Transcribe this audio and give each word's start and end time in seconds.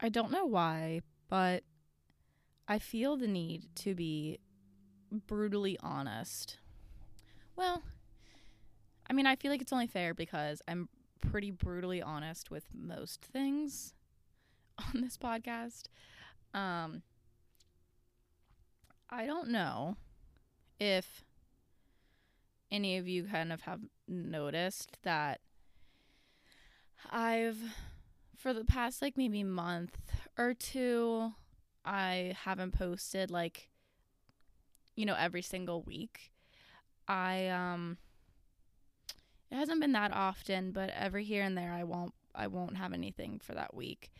I 0.00 0.08
don't 0.08 0.30
know 0.30 0.46
why, 0.46 1.02
but 1.28 1.64
I 2.68 2.78
feel 2.78 3.16
the 3.16 3.26
need 3.26 3.64
to 3.76 3.94
be 3.94 4.38
brutally 5.10 5.78
honest. 5.82 6.58
Well, 7.56 7.82
I 9.08 9.12
mean, 9.12 9.26
I 9.26 9.36
feel 9.36 9.50
like 9.50 9.62
it's 9.62 9.72
only 9.72 9.86
fair 9.86 10.14
because 10.14 10.62
I'm 10.68 10.88
pretty 11.20 11.50
brutally 11.50 12.02
honest 12.02 12.50
with 12.50 12.66
most 12.74 13.22
things 13.24 13.94
on 14.78 15.00
this 15.00 15.16
podcast. 15.16 15.84
Um, 16.54 17.02
I 19.10 19.26
don't 19.26 19.48
know 19.48 19.96
if 20.78 21.24
any 22.70 22.98
of 22.98 23.08
you 23.08 23.24
kind 23.24 23.52
of 23.52 23.62
have 23.62 23.80
noticed 24.06 24.98
that 25.02 25.40
I've, 27.10 27.58
for 28.38 28.54
the 28.54 28.64
past 28.64 29.02
like 29.02 29.16
maybe 29.16 29.42
month 29.42 29.98
or 30.38 30.54
two, 30.54 31.32
I 31.84 32.36
haven't 32.44 32.72
posted 32.72 33.30
like, 33.30 33.68
you 34.94 35.04
know, 35.04 35.16
every 35.18 35.42
single 35.42 35.82
week. 35.82 36.30
I, 37.08 37.48
um, 37.48 37.98
it 39.50 39.56
hasn't 39.56 39.80
been 39.80 39.92
that 39.92 40.12
often, 40.12 40.70
but 40.70 40.90
every 40.90 41.24
here 41.24 41.42
and 41.42 41.58
there 41.58 41.72
I 41.72 41.84
won't 41.84 42.14
I 42.34 42.46
won't 42.46 42.76
have 42.76 42.92
anything 42.92 43.40
for 43.42 43.54
that 43.54 43.74
week. 43.74 44.10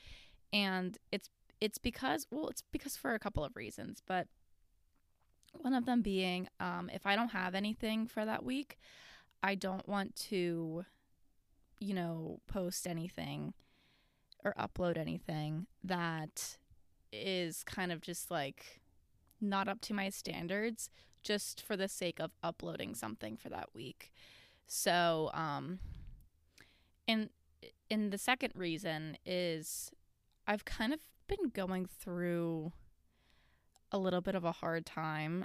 And 0.52 0.98
it's 1.12 1.28
it's 1.60 1.78
because 1.78 2.26
well, 2.30 2.48
it's 2.48 2.62
because 2.72 2.96
for 2.96 3.14
a 3.14 3.18
couple 3.18 3.44
of 3.44 3.54
reasons, 3.54 4.02
but 4.04 4.26
one 5.52 5.74
of 5.74 5.84
them 5.86 6.02
being 6.02 6.48
um, 6.60 6.90
if 6.92 7.06
I 7.06 7.14
don't 7.14 7.30
have 7.30 7.54
anything 7.54 8.06
for 8.06 8.24
that 8.24 8.44
week, 8.44 8.78
I 9.42 9.54
don't 9.54 9.86
want 9.86 10.16
to, 10.30 10.84
you 11.78 11.94
know, 11.94 12.40
post 12.48 12.86
anything 12.86 13.52
or 14.44 14.54
upload 14.58 14.96
anything 14.96 15.66
that 15.82 16.56
is 17.12 17.62
kind 17.64 17.90
of 17.90 18.00
just 18.00 18.30
like 18.30 18.80
not 19.40 19.68
up 19.68 19.80
to 19.80 19.94
my 19.94 20.08
standards 20.08 20.90
just 21.22 21.60
for 21.60 21.76
the 21.76 21.88
sake 21.88 22.20
of 22.20 22.32
uploading 22.42 22.94
something 22.94 23.36
for 23.36 23.48
that 23.48 23.68
week. 23.74 24.12
So, 24.66 25.30
um, 25.34 25.78
and 27.06 27.30
and 27.90 28.12
the 28.12 28.18
second 28.18 28.52
reason 28.54 29.16
is 29.24 29.90
I've 30.46 30.64
kind 30.64 30.92
of 30.92 31.00
been 31.26 31.50
going 31.50 31.86
through 31.86 32.72
a 33.90 33.98
little 33.98 34.20
bit 34.20 34.34
of 34.34 34.44
a 34.44 34.52
hard 34.52 34.84
time 34.86 35.44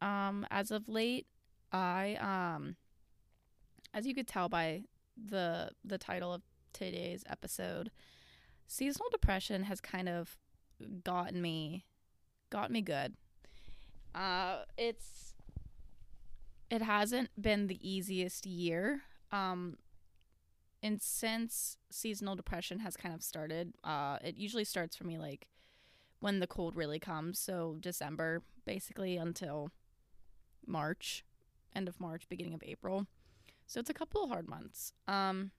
um 0.00 0.46
as 0.50 0.70
of 0.70 0.88
late. 0.88 1.26
I 1.72 2.16
um 2.20 2.76
as 3.94 4.06
you 4.06 4.14
could 4.14 4.28
tell 4.28 4.48
by 4.48 4.82
the 5.16 5.70
the 5.84 5.98
title 5.98 6.32
of 6.32 6.42
today's 6.72 7.24
episode, 7.28 7.90
seasonal 8.66 9.08
depression 9.10 9.64
has 9.64 9.80
kind 9.80 10.08
of 10.08 10.36
gotten 11.04 11.42
me 11.42 11.84
got 12.50 12.70
me 12.70 12.80
good. 12.80 13.14
Uh 14.14 14.58
it's 14.76 15.28
it 16.70 16.82
hasn't 16.82 17.30
been 17.40 17.66
the 17.66 17.88
easiest 17.88 18.46
year. 18.46 19.02
Um, 19.32 19.78
and 20.82 21.00
since 21.00 21.76
seasonal 21.90 22.36
depression 22.36 22.80
has 22.80 22.96
kind 22.96 23.14
of 23.14 23.22
started, 23.22 23.74
uh, 23.84 24.18
it 24.22 24.36
usually 24.36 24.64
starts 24.64 24.94
for 24.96 25.04
me 25.04 25.18
like 25.18 25.48
when 26.20 26.40
the 26.40 26.46
cold 26.46 26.76
really 26.76 26.98
comes. 26.98 27.38
So 27.38 27.76
December, 27.80 28.42
basically, 28.64 29.16
until 29.16 29.70
March, 30.66 31.24
end 31.74 31.88
of 31.88 32.00
March, 32.00 32.28
beginning 32.28 32.54
of 32.54 32.62
April. 32.62 33.06
So 33.66 33.80
it's 33.80 33.90
a 33.90 33.94
couple 33.94 34.22
of 34.22 34.30
hard 34.30 34.48
months. 34.48 34.92
Um, 35.06 35.50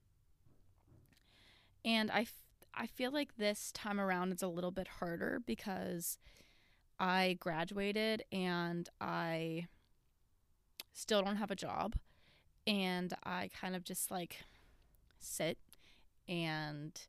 and 1.84 2.12
I, 2.12 2.22
f- 2.22 2.44
I 2.74 2.88
feel 2.88 3.12
like 3.12 3.38
this 3.38 3.72
time 3.74 4.00
around 4.00 4.32
it's 4.32 4.44
a 4.44 4.48
little 4.48 4.72
bit 4.72 4.88
harder 5.00 5.42
because 5.46 6.18
I 7.00 7.38
graduated 7.40 8.24
and 8.32 8.88
I 9.00 9.68
still 10.94 11.24
don't 11.24 11.38
have 11.38 11.52
a 11.52 11.56
job. 11.56 11.96
And 12.68 13.14
I 13.24 13.50
kind 13.60 13.76
of 13.76 13.84
just 13.84 14.12
like 14.12 14.38
sit 15.20 15.58
and 16.28 17.00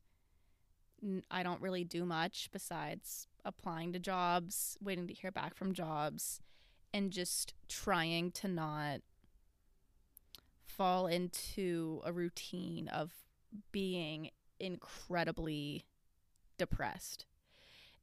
I 1.30 1.42
don't 1.42 1.60
really 1.60 1.84
do 1.84 2.04
much 2.04 2.48
besides 2.52 3.26
applying 3.44 3.92
to 3.92 3.98
jobs, 3.98 4.76
waiting 4.82 5.06
to 5.08 5.14
hear 5.14 5.30
back 5.30 5.54
from 5.54 5.72
jobs, 5.72 6.40
and 6.92 7.10
just 7.10 7.54
trying 7.68 8.30
to 8.32 8.48
not 8.48 9.00
fall 10.66 11.06
into 11.06 12.00
a 12.04 12.12
routine 12.12 12.88
of 12.88 13.12
being 13.72 14.30
incredibly 14.60 15.84
depressed. 16.58 17.26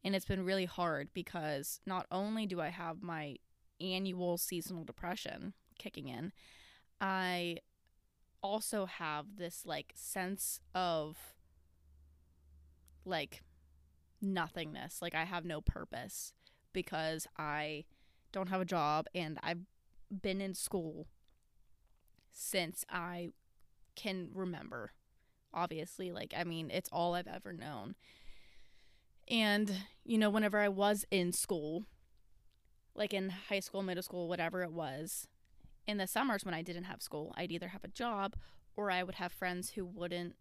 And 0.03 0.15
it's 0.15 0.25
been 0.25 0.45
really 0.45 0.65
hard 0.65 1.09
because 1.13 1.79
not 1.85 2.05
only 2.11 2.45
do 2.45 2.61
I 2.61 2.69
have 2.69 3.01
my 3.01 3.37
annual 3.79 4.37
seasonal 4.37 4.83
depression, 4.83 5.53
kicking 5.77 6.07
in, 6.07 6.31
I 6.99 7.57
also 8.41 8.85
have 8.85 9.37
this 9.37 9.63
like 9.65 9.93
sense 9.95 10.59
of 10.73 11.17
like 13.05 13.43
nothingness. 14.21 15.01
Like 15.01 15.15
I 15.15 15.23
have 15.25 15.45
no 15.45 15.61
purpose 15.61 16.33
because 16.73 17.27
I 17.37 17.85
don't 18.31 18.49
have 18.49 18.61
a 18.61 18.65
job 18.65 19.07
and 19.15 19.39
I've 19.41 19.61
been 20.21 20.41
in 20.41 20.53
school 20.53 21.07
since 22.31 22.85
I 22.89 23.29
can 23.95 24.29
remember. 24.33 24.91
Obviously, 25.57 26.11
like 26.11 26.33
I 26.37 26.43
mean, 26.43 26.69
it's 26.71 26.89
all 26.91 27.15
I've 27.15 27.27
ever 27.27 27.51
known. 27.51 27.95
And 29.27 29.73
you 30.05 30.19
know, 30.19 30.29
whenever 30.29 30.59
I 30.59 30.69
was 30.69 31.03
in 31.09 31.33
school, 31.33 31.83
like 32.95 33.13
in 33.13 33.29
high 33.49 33.59
school, 33.59 33.81
middle 33.81 34.03
school, 34.03 34.27
whatever 34.27 34.61
it 34.61 34.71
was, 34.71 35.27
in 35.87 35.97
the 35.97 36.05
summers 36.05 36.45
when 36.45 36.53
I 36.53 36.61
didn't 36.61 36.83
have 36.83 37.01
school, 37.01 37.33
I'd 37.35 37.51
either 37.51 37.69
have 37.69 37.83
a 37.83 37.89
job 37.89 38.35
or 38.75 38.91
I 38.91 39.01
would 39.01 39.15
have 39.15 39.31
friends 39.31 39.71
who 39.71 39.83
wouldn't 39.83 40.35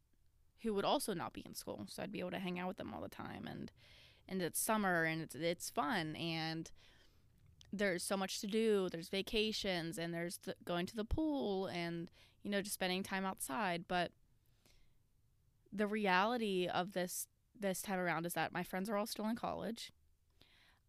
who 0.63 0.75
would 0.75 0.85
also 0.85 1.15
not 1.15 1.33
be 1.33 1.43
in 1.47 1.55
school. 1.55 1.87
So 1.89 2.03
I'd 2.03 2.13
be 2.13 2.21
able 2.21 2.33
to 2.33 2.39
hang 2.39 2.59
out 2.59 2.69
with 2.69 2.77
them 2.77 2.93
all 2.93 3.01
the 3.01 3.09
time 3.09 3.47
and 3.51 3.73
and 4.29 4.43
it's 4.43 4.61
summer 4.61 5.05
and 5.05 5.23
it's 5.23 5.35
it's 5.35 5.71
fun 5.71 6.15
and 6.17 6.71
there's 7.73 8.03
so 8.03 8.17
much 8.17 8.41
to 8.41 8.47
do. 8.47 8.89
There's 8.91 9.09
vacations 9.09 9.99
and 9.99 10.13
there's 10.13 10.39
the, 10.45 10.55
going 10.65 10.87
to 10.87 10.97
the 10.97 11.05
pool 11.05 11.67
and 11.67 12.11
you 12.43 12.51
know 12.51 12.63
just 12.63 12.75
spending 12.75 13.03
time 13.03 13.25
outside, 13.25 13.85
but 13.89 14.13
the 15.77 15.87
reality 15.87 16.69
of 16.73 16.93
this 16.93 17.29
this 17.59 17.81
time 17.81 17.99
around 17.99 18.27
is 18.27 18.35
that 18.35 18.53
my 18.53 18.63
friends 18.63 18.91
are 18.91 18.97
all 18.97 19.07
still 19.07 19.29
in 19.29 19.37
college. 19.37 19.93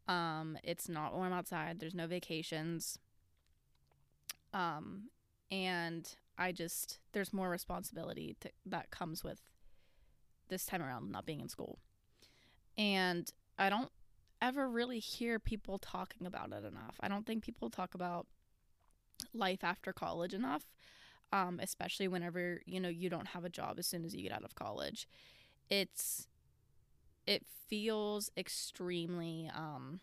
Um, 0.08 0.58
it's 0.64 0.90
not 0.90 1.14
warm 1.14 1.34
outside. 1.34 1.80
There's 1.80 1.96
no 1.96 2.08
vacations. 2.08 3.00
Um, 4.54 5.10
and 5.52 6.10
I 6.38 6.52
just 6.52 7.00
there's 7.14 7.34
more 7.34 7.50
responsibility 7.50 8.36
to, 8.42 8.52
that 8.66 8.92
comes 8.92 9.24
with 9.24 9.42
this 10.50 10.66
time 10.66 10.82
around 10.82 11.12
not 11.12 11.26
being 11.26 11.42
in 11.42 11.50
school. 11.50 11.80
And 12.78 13.30
I 13.58 13.70
don't 13.70 13.90
ever 14.42 14.70
really 14.70 15.00
hear 15.00 15.40
people 15.40 15.78
talking 15.80 16.28
about 16.28 16.52
it 16.52 16.64
enough. 16.64 16.96
I 17.00 17.08
don't 17.08 17.26
think 17.26 17.44
people 17.44 17.70
talk 17.70 17.96
about 17.96 18.28
life 19.34 19.64
after 19.64 19.92
college 19.92 20.34
enough. 20.34 20.68
Um, 21.34 21.60
especially 21.62 22.08
whenever, 22.08 22.62
you 22.66 22.80
know, 22.80 22.90
you 22.90 23.10
don't 23.10 23.28
have 23.28 23.44
a 23.44 23.50
job 23.50 23.80
as 23.80 23.88
soon 23.88 24.06
as 24.06 24.16
you 24.16 24.24
get 24.24 24.32
out 24.32 24.46
of 24.46 24.56
college. 24.56 25.08
It's 25.70 26.28
it 27.26 27.46
feels 27.68 28.32
extremely 28.38 29.52
um 29.54 30.00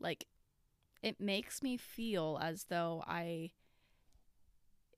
like 0.00 0.24
it 1.02 1.20
makes 1.20 1.62
me 1.62 1.76
feel 1.76 2.38
as 2.42 2.64
though 2.64 3.04
I 3.06 3.52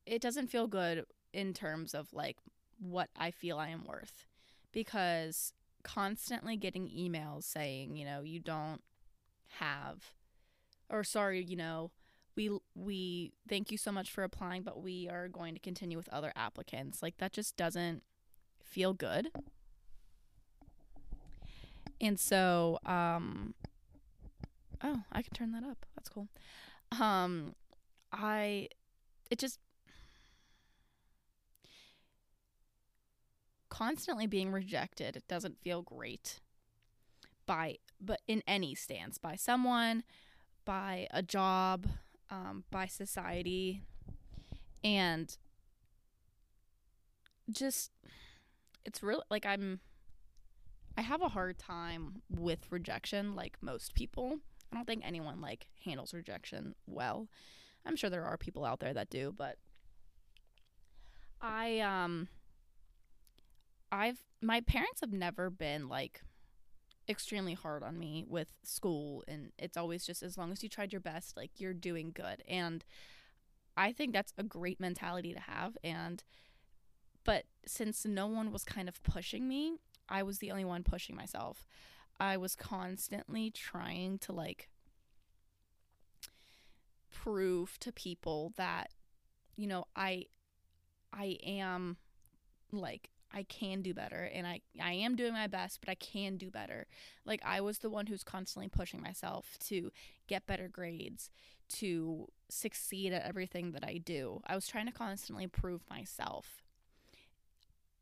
it 0.06 0.22
doesn't 0.22 0.48
feel 0.48 0.66
good 0.66 1.04
in 1.32 1.52
terms 1.52 1.94
of 1.94 2.12
like 2.12 2.36
what 2.78 3.08
I 3.16 3.30
feel 3.30 3.58
I 3.58 3.68
am 3.68 3.84
worth 3.84 4.26
because 4.72 5.52
constantly 5.82 6.56
getting 6.56 6.88
emails 6.88 7.44
saying, 7.44 7.96
you 7.96 8.04
know, 8.04 8.22
you 8.22 8.40
don't 8.40 8.82
have 9.58 10.12
or 10.90 11.04
sorry, 11.04 11.42
you 11.44 11.56
know, 11.56 11.90
we 12.36 12.50
we 12.74 13.32
thank 13.48 13.70
you 13.70 13.78
so 13.78 13.90
much 13.90 14.10
for 14.10 14.22
applying, 14.22 14.62
but 14.62 14.82
we 14.82 15.08
are 15.08 15.28
going 15.28 15.54
to 15.54 15.60
continue 15.60 15.96
with 15.96 16.08
other 16.10 16.32
applicants. 16.36 17.02
Like 17.02 17.16
that 17.18 17.32
just 17.32 17.56
doesn't 17.56 18.02
feel 18.62 18.92
good. 18.92 19.30
And 22.00 22.18
so 22.18 22.78
um 22.84 23.54
Oh, 24.82 25.02
I 25.10 25.22
can 25.22 25.32
turn 25.32 25.52
that 25.52 25.64
up. 25.64 25.86
That's 25.94 26.08
cool. 26.08 26.28
Um 27.00 27.54
I 28.12 28.68
it 29.30 29.38
just 29.38 29.58
constantly 33.68 34.26
being 34.26 34.52
rejected 34.52 35.16
it 35.16 35.26
doesn't 35.28 35.58
feel 35.60 35.82
great 35.82 36.40
by 37.46 37.76
but 38.00 38.20
in 38.26 38.42
any 38.46 38.74
stance 38.74 39.18
by 39.18 39.34
someone 39.34 40.04
by 40.64 41.06
a 41.10 41.22
job 41.22 41.86
um, 42.30 42.64
by 42.70 42.86
society 42.86 43.82
and 44.82 45.36
just 47.50 47.92
it's 48.84 49.02
real 49.02 49.22
like 49.30 49.46
i'm 49.46 49.80
I 50.96 51.02
have 51.02 51.20
a 51.20 51.28
hard 51.28 51.58
time 51.58 52.22
with 52.30 52.72
rejection 52.72 53.34
like 53.34 53.56
most 53.60 53.94
people. 53.94 54.38
I 54.72 54.76
don't 54.76 54.86
think 54.86 55.02
anyone 55.04 55.40
like 55.40 55.66
handles 55.84 56.14
rejection 56.14 56.74
well. 56.86 57.28
I'm 57.84 57.96
sure 57.96 58.10
there 58.10 58.24
are 58.24 58.36
people 58.38 58.64
out 58.64 58.80
there 58.80 58.94
that 58.94 59.10
do, 59.10 59.32
but 59.36 59.56
I 61.40 61.80
um 61.80 62.28
I've 63.92 64.22
my 64.40 64.62
parents 64.62 65.00
have 65.02 65.12
never 65.12 65.50
been 65.50 65.88
like 65.88 66.22
extremely 67.08 67.54
hard 67.54 67.82
on 67.82 67.98
me 67.98 68.24
with 68.28 68.52
school 68.64 69.22
and 69.28 69.52
it's 69.58 69.76
always 69.76 70.04
just 70.04 70.22
as 70.22 70.36
long 70.36 70.50
as 70.50 70.62
you 70.62 70.68
tried 70.68 70.92
your 70.92 71.00
best 71.00 71.36
like 71.36 71.50
you're 71.58 71.72
doing 71.72 72.10
good 72.12 72.42
and 72.48 72.84
I 73.76 73.92
think 73.92 74.12
that's 74.12 74.32
a 74.36 74.42
great 74.42 74.80
mentality 74.80 75.32
to 75.34 75.40
have 75.40 75.76
and 75.84 76.22
but 77.26 77.44
since 77.66 78.06
no 78.06 78.28
one 78.28 78.52
was 78.52 78.62
kind 78.62 78.88
of 78.88 79.02
pushing 79.02 79.48
me, 79.48 79.78
I 80.08 80.22
was 80.22 80.38
the 80.38 80.52
only 80.52 80.64
one 80.64 80.84
pushing 80.84 81.16
myself. 81.16 81.66
I 82.20 82.36
was 82.36 82.54
constantly 82.54 83.50
trying 83.50 84.18
to 84.18 84.32
like 84.32 84.70
prove 87.12 87.78
to 87.80 87.90
people 87.92 88.52
that 88.56 88.90
you 89.56 89.66
know, 89.66 89.86
I 89.96 90.26
I 91.12 91.38
am 91.44 91.96
like 92.70 93.10
I 93.36 93.42
can 93.42 93.82
do 93.82 93.92
better 93.92 94.30
and 94.32 94.46
I 94.46 94.62
I 94.82 94.92
am 94.92 95.14
doing 95.14 95.34
my 95.34 95.46
best, 95.46 95.80
but 95.80 95.90
I 95.90 95.94
can 95.94 96.38
do 96.38 96.50
better. 96.50 96.86
Like 97.26 97.42
I 97.44 97.60
was 97.60 97.78
the 97.78 97.90
one 97.90 98.06
who's 98.06 98.24
constantly 98.24 98.68
pushing 98.68 99.02
myself 99.02 99.58
to 99.66 99.92
get 100.26 100.46
better 100.46 100.68
grades, 100.68 101.30
to 101.74 102.28
succeed 102.48 103.12
at 103.12 103.26
everything 103.26 103.72
that 103.72 103.84
I 103.84 103.98
do. 103.98 104.40
I 104.46 104.54
was 104.54 104.66
trying 104.66 104.86
to 104.86 104.92
constantly 104.92 105.46
prove 105.46 105.82
myself. 105.90 106.62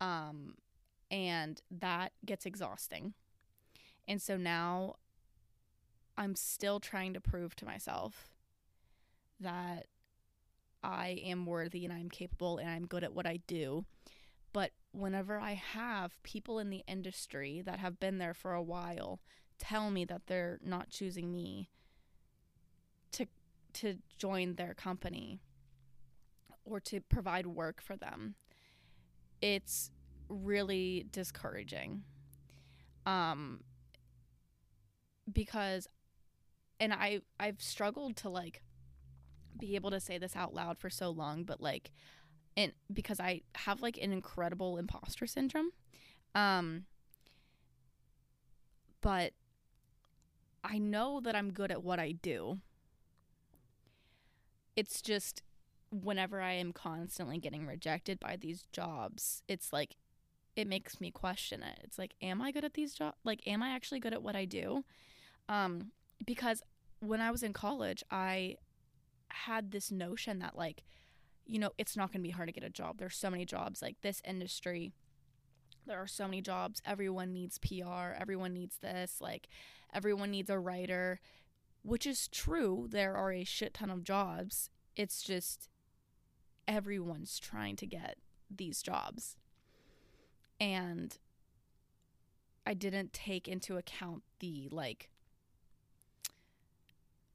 Um 0.00 0.54
and 1.10 1.60
that 1.68 2.12
gets 2.24 2.46
exhausting. 2.46 3.14
And 4.06 4.22
so 4.22 4.36
now 4.36 4.94
I'm 6.16 6.36
still 6.36 6.78
trying 6.78 7.12
to 7.14 7.20
prove 7.20 7.56
to 7.56 7.64
myself 7.64 8.28
that 9.40 9.88
I 10.84 11.20
am 11.24 11.44
worthy 11.44 11.84
and 11.84 11.92
I'm 11.92 12.08
capable 12.08 12.58
and 12.58 12.70
I'm 12.70 12.86
good 12.86 13.02
at 13.02 13.14
what 13.14 13.26
I 13.26 13.40
do. 13.48 13.84
But 14.52 14.70
whenever 14.94 15.38
I 15.38 15.54
have 15.54 16.22
people 16.22 16.58
in 16.58 16.70
the 16.70 16.84
industry 16.86 17.62
that 17.64 17.80
have 17.80 17.98
been 17.98 18.18
there 18.18 18.34
for 18.34 18.52
a 18.52 18.62
while 18.62 19.20
tell 19.58 19.90
me 19.90 20.04
that 20.04 20.26
they're 20.26 20.58
not 20.64 20.90
choosing 20.90 21.32
me 21.32 21.68
to 23.12 23.26
to 23.74 23.96
join 24.18 24.54
their 24.54 24.74
company 24.74 25.40
or 26.64 26.80
to 26.80 27.00
provide 27.00 27.46
work 27.46 27.82
for 27.82 27.96
them, 27.96 28.36
it's 29.42 29.90
really 30.28 31.06
discouraging. 31.10 32.02
Um 33.04 33.60
because 35.32 35.88
and 36.80 36.92
I 36.92 37.20
I've 37.38 37.60
struggled 37.60 38.16
to 38.18 38.28
like 38.28 38.62
be 39.58 39.74
able 39.76 39.90
to 39.90 40.00
say 40.00 40.18
this 40.18 40.36
out 40.36 40.54
loud 40.54 40.78
for 40.78 40.90
so 40.90 41.10
long, 41.10 41.44
but 41.44 41.60
like 41.60 41.92
and 42.56 42.72
because 42.92 43.20
I 43.20 43.42
have 43.54 43.82
like 43.82 43.98
an 44.00 44.12
incredible 44.12 44.78
imposter 44.78 45.26
syndrome. 45.26 45.70
Um 46.34 46.84
but 49.00 49.32
I 50.62 50.78
know 50.78 51.20
that 51.20 51.36
I'm 51.36 51.52
good 51.52 51.70
at 51.70 51.84
what 51.84 51.98
I 51.98 52.12
do. 52.12 52.58
It's 54.76 55.02
just 55.02 55.42
whenever 55.90 56.40
I 56.40 56.52
am 56.52 56.72
constantly 56.72 57.38
getting 57.38 57.66
rejected 57.66 58.18
by 58.18 58.36
these 58.36 58.64
jobs, 58.72 59.42
it's 59.46 59.72
like 59.72 59.96
it 60.56 60.66
makes 60.66 61.00
me 61.00 61.10
question 61.10 61.62
it. 61.62 61.80
It's 61.82 61.98
like, 61.98 62.14
am 62.22 62.40
I 62.40 62.52
good 62.52 62.64
at 62.64 62.74
these 62.74 62.94
jobs? 62.94 63.16
Like, 63.24 63.40
am 63.46 63.62
I 63.62 63.70
actually 63.70 64.00
good 64.00 64.12
at 64.12 64.22
what 64.22 64.36
I 64.36 64.44
do? 64.44 64.84
Um, 65.48 65.90
because 66.24 66.62
when 67.00 67.20
I 67.20 67.30
was 67.30 67.42
in 67.42 67.52
college, 67.52 68.02
I 68.10 68.56
had 69.28 69.72
this 69.72 69.90
notion 69.90 70.38
that 70.38 70.56
like, 70.56 70.84
you 71.46 71.58
know, 71.58 71.70
it's 71.78 71.96
not 71.96 72.12
going 72.12 72.22
to 72.22 72.28
be 72.28 72.32
hard 72.32 72.48
to 72.48 72.52
get 72.52 72.64
a 72.64 72.70
job. 72.70 72.98
There's 72.98 73.16
so 73.16 73.30
many 73.30 73.44
jobs 73.44 73.82
like 73.82 73.96
this 74.02 74.22
industry. 74.26 74.92
There 75.86 75.98
are 75.98 76.06
so 76.06 76.24
many 76.24 76.40
jobs. 76.40 76.80
Everyone 76.86 77.32
needs 77.32 77.58
PR. 77.58 78.14
Everyone 78.18 78.54
needs 78.54 78.78
this. 78.78 79.20
Like, 79.20 79.48
everyone 79.92 80.30
needs 80.30 80.48
a 80.48 80.58
writer, 80.58 81.20
which 81.82 82.06
is 82.06 82.28
true. 82.28 82.88
There 82.90 83.14
are 83.14 83.32
a 83.32 83.44
shit 83.44 83.74
ton 83.74 83.90
of 83.90 84.04
jobs. 84.04 84.70
It's 84.96 85.22
just 85.22 85.68
everyone's 86.66 87.38
trying 87.38 87.76
to 87.76 87.86
get 87.86 88.16
these 88.50 88.82
jobs 88.82 89.36
and 90.60 91.18
I 92.66 92.74
didn't 92.74 93.12
take 93.12 93.48
into 93.48 93.76
account 93.76 94.22
the 94.40 94.68
like 94.70 95.10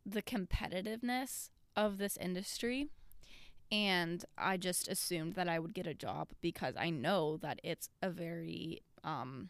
the 0.05 0.21
competitiveness 0.21 1.50
of 1.75 1.97
this 1.97 2.17
industry 2.17 2.89
and 3.71 4.25
I 4.38 4.57
just 4.57 4.88
assumed 4.88 5.33
that 5.33 5.48
I 5.48 5.60
would 5.60 5.74
get 5.74 5.88
a 5.88 5.94
job 5.94 6.30
because 6.42 6.75
I 6.77 6.89
know 6.89 7.38
that 7.38 7.60
it's 7.63 7.89
a 8.01 8.10
very 8.10 8.81
um 9.04 9.50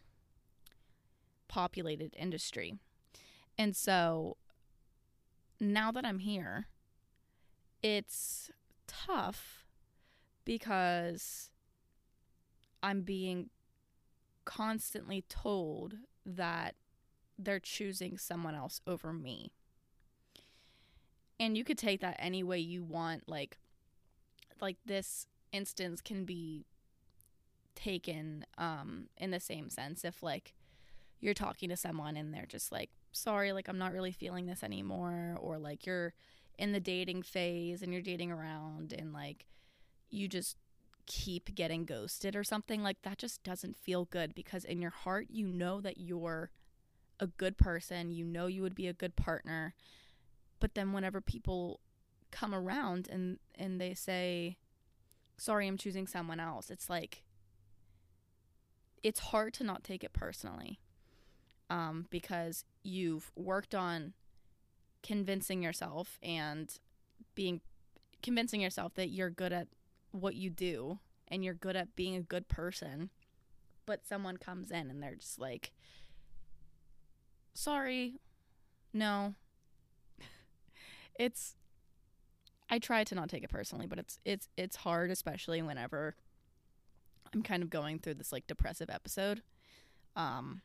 populated 1.48 2.14
industry. 2.16 2.74
And 3.58 3.76
so 3.76 4.36
now 5.58 5.90
that 5.92 6.04
I'm 6.06 6.20
here, 6.20 6.66
it's 7.82 8.50
tough 8.86 9.64
because 10.44 11.50
I'm 12.82 13.02
being 13.02 13.50
constantly 14.44 15.24
told 15.28 15.94
that 16.24 16.74
they're 17.38 17.60
choosing 17.60 18.16
someone 18.16 18.54
else 18.54 18.80
over 18.86 19.12
me. 19.12 19.52
And 21.38 21.56
you 21.56 21.64
could 21.64 21.78
take 21.78 22.00
that 22.00 22.16
any 22.18 22.42
way 22.42 22.58
you 22.58 22.84
want 22.84 23.28
like 23.28 23.58
like 24.62 24.76
this 24.86 25.26
instance 25.52 26.00
can 26.00 26.24
be 26.24 26.64
taken 27.74 28.44
um 28.58 29.06
in 29.16 29.30
the 29.30 29.40
same 29.40 29.70
sense 29.70 30.04
if 30.04 30.22
like 30.22 30.54
you're 31.20 31.34
talking 31.34 31.68
to 31.68 31.76
someone 31.76 32.16
and 32.16 32.32
they're 32.32 32.46
just 32.46 32.70
like 32.70 32.90
sorry 33.12 33.52
like 33.52 33.68
I'm 33.68 33.78
not 33.78 33.92
really 33.92 34.12
feeling 34.12 34.46
this 34.46 34.62
anymore 34.62 35.36
or 35.40 35.58
like 35.58 35.86
you're 35.86 36.14
in 36.58 36.72
the 36.72 36.80
dating 36.80 37.22
phase 37.22 37.82
and 37.82 37.92
you're 37.92 38.02
dating 38.02 38.30
around 38.30 38.92
and 38.92 39.12
like 39.12 39.46
you 40.10 40.28
just 40.28 40.56
keep 41.06 41.54
getting 41.54 41.84
ghosted 41.84 42.36
or 42.36 42.44
something 42.44 42.82
like 42.82 43.02
that 43.02 43.18
just 43.18 43.42
doesn't 43.42 43.76
feel 43.76 44.04
good 44.04 44.34
because 44.34 44.64
in 44.64 44.80
your 44.80 44.90
heart 44.90 45.26
you 45.30 45.46
know 45.46 45.80
that 45.80 45.98
you're 45.98 46.50
a 47.20 47.26
good 47.26 47.58
person, 47.58 48.10
you 48.10 48.24
know 48.24 48.46
you 48.46 48.62
would 48.62 48.74
be 48.74 48.88
a 48.88 48.92
good 48.92 49.14
partner. 49.14 49.74
But 50.58 50.74
then 50.74 50.92
whenever 50.92 51.20
people 51.20 51.80
come 52.30 52.54
around 52.54 53.08
and 53.10 53.38
and 53.56 53.80
they 53.80 53.94
say 53.94 54.56
sorry, 55.40 55.66
I'm 55.66 55.78
choosing 55.78 56.06
someone 56.06 56.38
else, 56.38 56.70
it's 56.70 56.90
like 56.90 57.22
it's 59.02 59.20
hard 59.20 59.54
to 59.54 59.64
not 59.64 59.82
take 59.82 60.04
it 60.04 60.12
personally. 60.12 60.78
Um, 61.70 62.06
because 62.10 62.64
you've 62.82 63.30
worked 63.36 63.76
on 63.76 64.12
convincing 65.04 65.62
yourself 65.62 66.18
and 66.20 66.68
being 67.36 67.60
convincing 68.22 68.60
yourself 68.60 68.94
that 68.94 69.08
you're 69.10 69.30
good 69.30 69.52
at 69.52 69.68
what 70.10 70.34
you 70.34 70.50
do 70.50 70.98
and 71.28 71.44
you're 71.44 71.54
good 71.54 71.76
at 71.76 71.94
being 71.94 72.16
a 72.16 72.20
good 72.20 72.48
person, 72.48 73.10
but 73.86 74.04
someone 74.04 74.36
comes 74.36 74.70
in 74.70 74.90
and 74.90 75.00
they're 75.02 75.14
just 75.14 75.38
like, 75.38 75.72
sorry, 77.54 78.14
no. 78.92 79.34
it's 81.18 81.54
I 82.70 82.78
try 82.78 83.02
to 83.04 83.14
not 83.14 83.28
take 83.28 83.42
it 83.42 83.50
personally, 83.50 83.86
but 83.86 83.98
it's 83.98 84.18
it's 84.24 84.48
it's 84.56 84.76
hard, 84.76 85.10
especially 85.10 85.60
whenever 85.60 86.14
I'm 87.34 87.42
kind 87.42 87.62
of 87.62 87.70
going 87.70 87.98
through 87.98 88.14
this 88.14 88.32
like 88.32 88.46
depressive 88.46 88.88
episode. 88.88 89.42
Um 90.16 90.62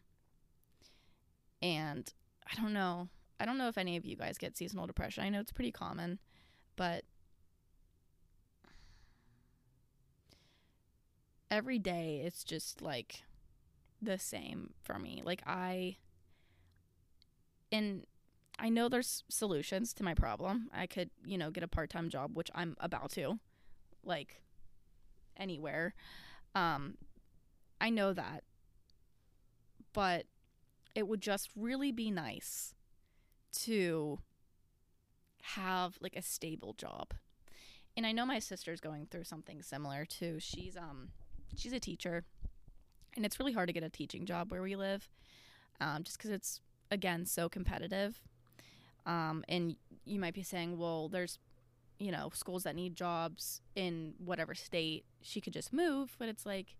and 1.61 2.13
I 2.51 2.61
don't 2.61 2.73
know. 2.73 3.09
I 3.39 3.45
don't 3.45 3.57
know 3.57 3.67
if 3.67 3.77
any 3.77 3.97
of 3.97 4.05
you 4.05 4.15
guys 4.15 4.37
get 4.37 4.55
seasonal 4.55 4.87
depression. 4.87 5.23
I 5.23 5.29
know 5.29 5.39
it's 5.39 5.51
pretty 5.51 5.71
common, 5.71 6.19
but 6.75 7.03
every 11.49 11.79
day 11.79 12.21
it's 12.23 12.43
just 12.43 12.81
like 12.81 13.23
the 14.01 14.19
same 14.19 14.73
for 14.83 14.99
me. 14.99 15.21
Like 15.25 15.41
I 15.47 15.97
and 17.71 18.05
I 18.57 18.69
know 18.69 18.87
there's 18.87 19.23
solutions 19.29 19.93
to 19.95 20.03
my 20.03 20.13
problem. 20.13 20.69
I 20.73 20.87
could, 20.87 21.09
you 21.25 21.37
know, 21.37 21.51
get 21.51 21.63
a 21.63 21.67
part-time 21.67 22.09
job, 22.09 22.35
which 22.35 22.49
I'm 22.55 22.75
about 22.79 23.11
to. 23.11 23.39
Like 24.03 24.41
anywhere. 25.37 25.93
Um 26.53 26.97
I 27.81 27.89
know 27.89 28.13
that. 28.13 28.43
But 29.93 30.25
it 30.93 31.07
would 31.07 31.21
just 31.21 31.49
really 31.55 31.91
be 31.91 32.09
nice 32.11 32.73
to 33.63 34.19
have 35.41 35.97
like 36.01 36.15
a 36.15 36.21
stable 36.21 36.73
job. 36.73 37.13
And 37.97 38.05
I 38.05 38.11
know 38.11 38.25
my 38.25 38.39
sister's 38.39 38.81
going 38.81 39.07
through 39.09 39.25
something 39.25 39.61
similar 39.61 40.05
too. 40.05 40.37
She's 40.39 40.75
um 40.77 41.09
she's 41.55 41.73
a 41.73 41.79
teacher 41.79 42.23
and 43.15 43.25
it's 43.25 43.39
really 43.39 43.53
hard 43.53 43.67
to 43.67 43.73
get 43.73 43.83
a 43.83 43.89
teaching 43.89 44.25
job 44.25 44.51
where 44.51 44.61
we 44.61 44.75
live, 44.75 45.09
um, 45.79 46.03
just 46.03 46.17
because 46.17 46.31
it's 46.31 46.61
again 46.91 47.25
so 47.25 47.47
competitive. 47.47 48.21
Um, 49.05 49.43
and 49.47 49.75
you 50.05 50.19
might 50.19 50.33
be 50.33 50.43
saying, 50.43 50.77
well, 50.77 51.09
there's 51.09 51.39
you 51.97 52.11
know 52.11 52.29
schools 52.33 52.63
that 52.63 52.75
need 52.75 52.95
jobs 52.95 53.61
in 53.75 54.13
whatever 54.17 54.55
state. 54.55 55.05
She 55.21 55.41
could 55.41 55.53
just 55.53 55.73
move, 55.73 56.15
but 56.19 56.29
it's 56.29 56.45
like, 56.45 56.75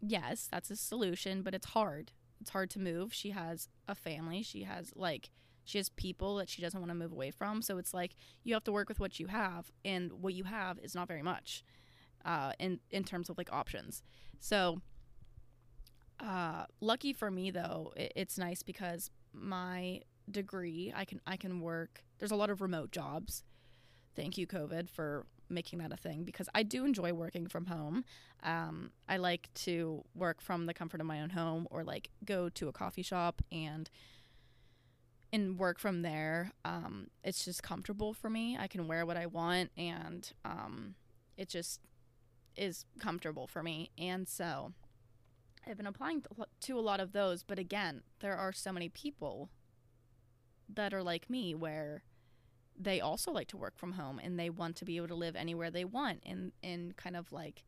yes, 0.00 0.48
that's 0.50 0.70
a 0.70 0.76
solution, 0.76 1.42
but 1.42 1.54
it's 1.54 1.66
hard. 1.68 2.12
It's 2.40 2.50
hard 2.50 2.70
to 2.70 2.78
move. 2.78 3.14
She 3.14 3.30
has 3.30 3.68
a 3.88 3.94
family. 3.94 4.42
She 4.42 4.64
has 4.64 4.92
like 4.94 5.30
she 5.64 5.78
has 5.78 5.88
people 5.90 6.36
that 6.36 6.48
she 6.48 6.60
doesn't 6.60 6.78
want 6.78 6.90
to 6.90 6.94
move 6.94 7.12
away 7.12 7.30
from. 7.30 7.62
So 7.62 7.78
it's 7.78 7.94
like 7.94 8.16
you 8.42 8.52
have 8.54 8.64
to 8.64 8.72
work 8.72 8.88
with 8.88 9.00
what 9.00 9.18
you 9.18 9.28
have, 9.28 9.70
and 9.84 10.12
what 10.12 10.34
you 10.34 10.44
have 10.44 10.78
is 10.78 10.94
not 10.94 11.08
very 11.08 11.22
much 11.22 11.64
uh, 12.24 12.52
in 12.58 12.80
in 12.90 13.04
terms 13.04 13.30
of 13.30 13.38
like 13.38 13.52
options. 13.52 14.02
So, 14.40 14.80
uh, 16.20 16.64
lucky 16.80 17.12
for 17.12 17.30
me 17.30 17.50
though, 17.50 17.92
it, 17.96 18.12
it's 18.16 18.38
nice 18.38 18.62
because 18.62 19.10
my 19.32 20.00
degree, 20.30 20.92
I 20.94 21.04
can 21.04 21.20
I 21.26 21.36
can 21.36 21.60
work. 21.60 22.02
There's 22.18 22.30
a 22.30 22.36
lot 22.36 22.50
of 22.50 22.60
remote 22.60 22.90
jobs. 22.90 23.42
Thank 24.14 24.38
you, 24.38 24.46
COVID, 24.46 24.88
for 24.88 25.26
making 25.48 25.78
that 25.80 25.92
a 25.92 25.96
thing 25.96 26.24
because 26.24 26.48
I 26.54 26.62
do 26.62 26.84
enjoy 26.84 27.12
working 27.12 27.46
from 27.46 27.66
home. 27.66 28.04
Um, 28.42 28.90
I 29.08 29.16
like 29.16 29.52
to 29.54 30.04
work 30.14 30.40
from 30.40 30.66
the 30.66 30.74
comfort 30.74 31.00
of 31.00 31.06
my 31.06 31.20
own 31.20 31.30
home 31.30 31.66
or 31.70 31.84
like 31.84 32.10
go 32.24 32.48
to 32.50 32.68
a 32.68 32.72
coffee 32.72 33.02
shop 33.02 33.42
and 33.52 33.90
and 35.32 35.58
work 35.58 35.80
from 35.80 36.02
there. 36.02 36.52
Um, 36.64 37.08
it's 37.24 37.44
just 37.44 37.62
comfortable 37.62 38.14
for 38.14 38.30
me. 38.30 38.56
I 38.58 38.68
can 38.68 38.86
wear 38.86 39.04
what 39.04 39.16
I 39.16 39.26
want 39.26 39.70
and 39.76 40.30
um, 40.44 40.94
it 41.36 41.48
just 41.48 41.80
is 42.56 42.84
comfortable 43.00 43.48
for 43.48 43.62
me. 43.62 43.90
And 43.98 44.28
so 44.28 44.72
I've 45.66 45.76
been 45.76 45.86
applying 45.86 46.22
to 46.60 46.78
a 46.78 46.80
lot 46.80 47.00
of 47.00 47.12
those, 47.12 47.42
but 47.42 47.58
again, 47.58 48.02
there 48.20 48.36
are 48.36 48.52
so 48.52 48.70
many 48.70 48.88
people 48.88 49.50
that 50.72 50.94
are 50.94 51.02
like 51.02 51.28
me 51.30 51.54
where 51.54 52.02
they 52.78 53.00
also 53.00 53.30
like 53.30 53.48
to 53.48 53.56
work 53.56 53.76
from 53.76 53.92
home 53.92 54.18
and 54.22 54.38
they 54.38 54.50
want 54.50 54.76
to 54.76 54.84
be 54.84 54.96
able 54.96 55.08
to 55.08 55.14
live 55.14 55.36
anywhere 55.36 55.70
they 55.70 55.84
want 55.84 56.20
and 56.26 56.52
and 56.62 56.96
kind 56.96 57.16
of 57.16 57.30
like 57.32 57.62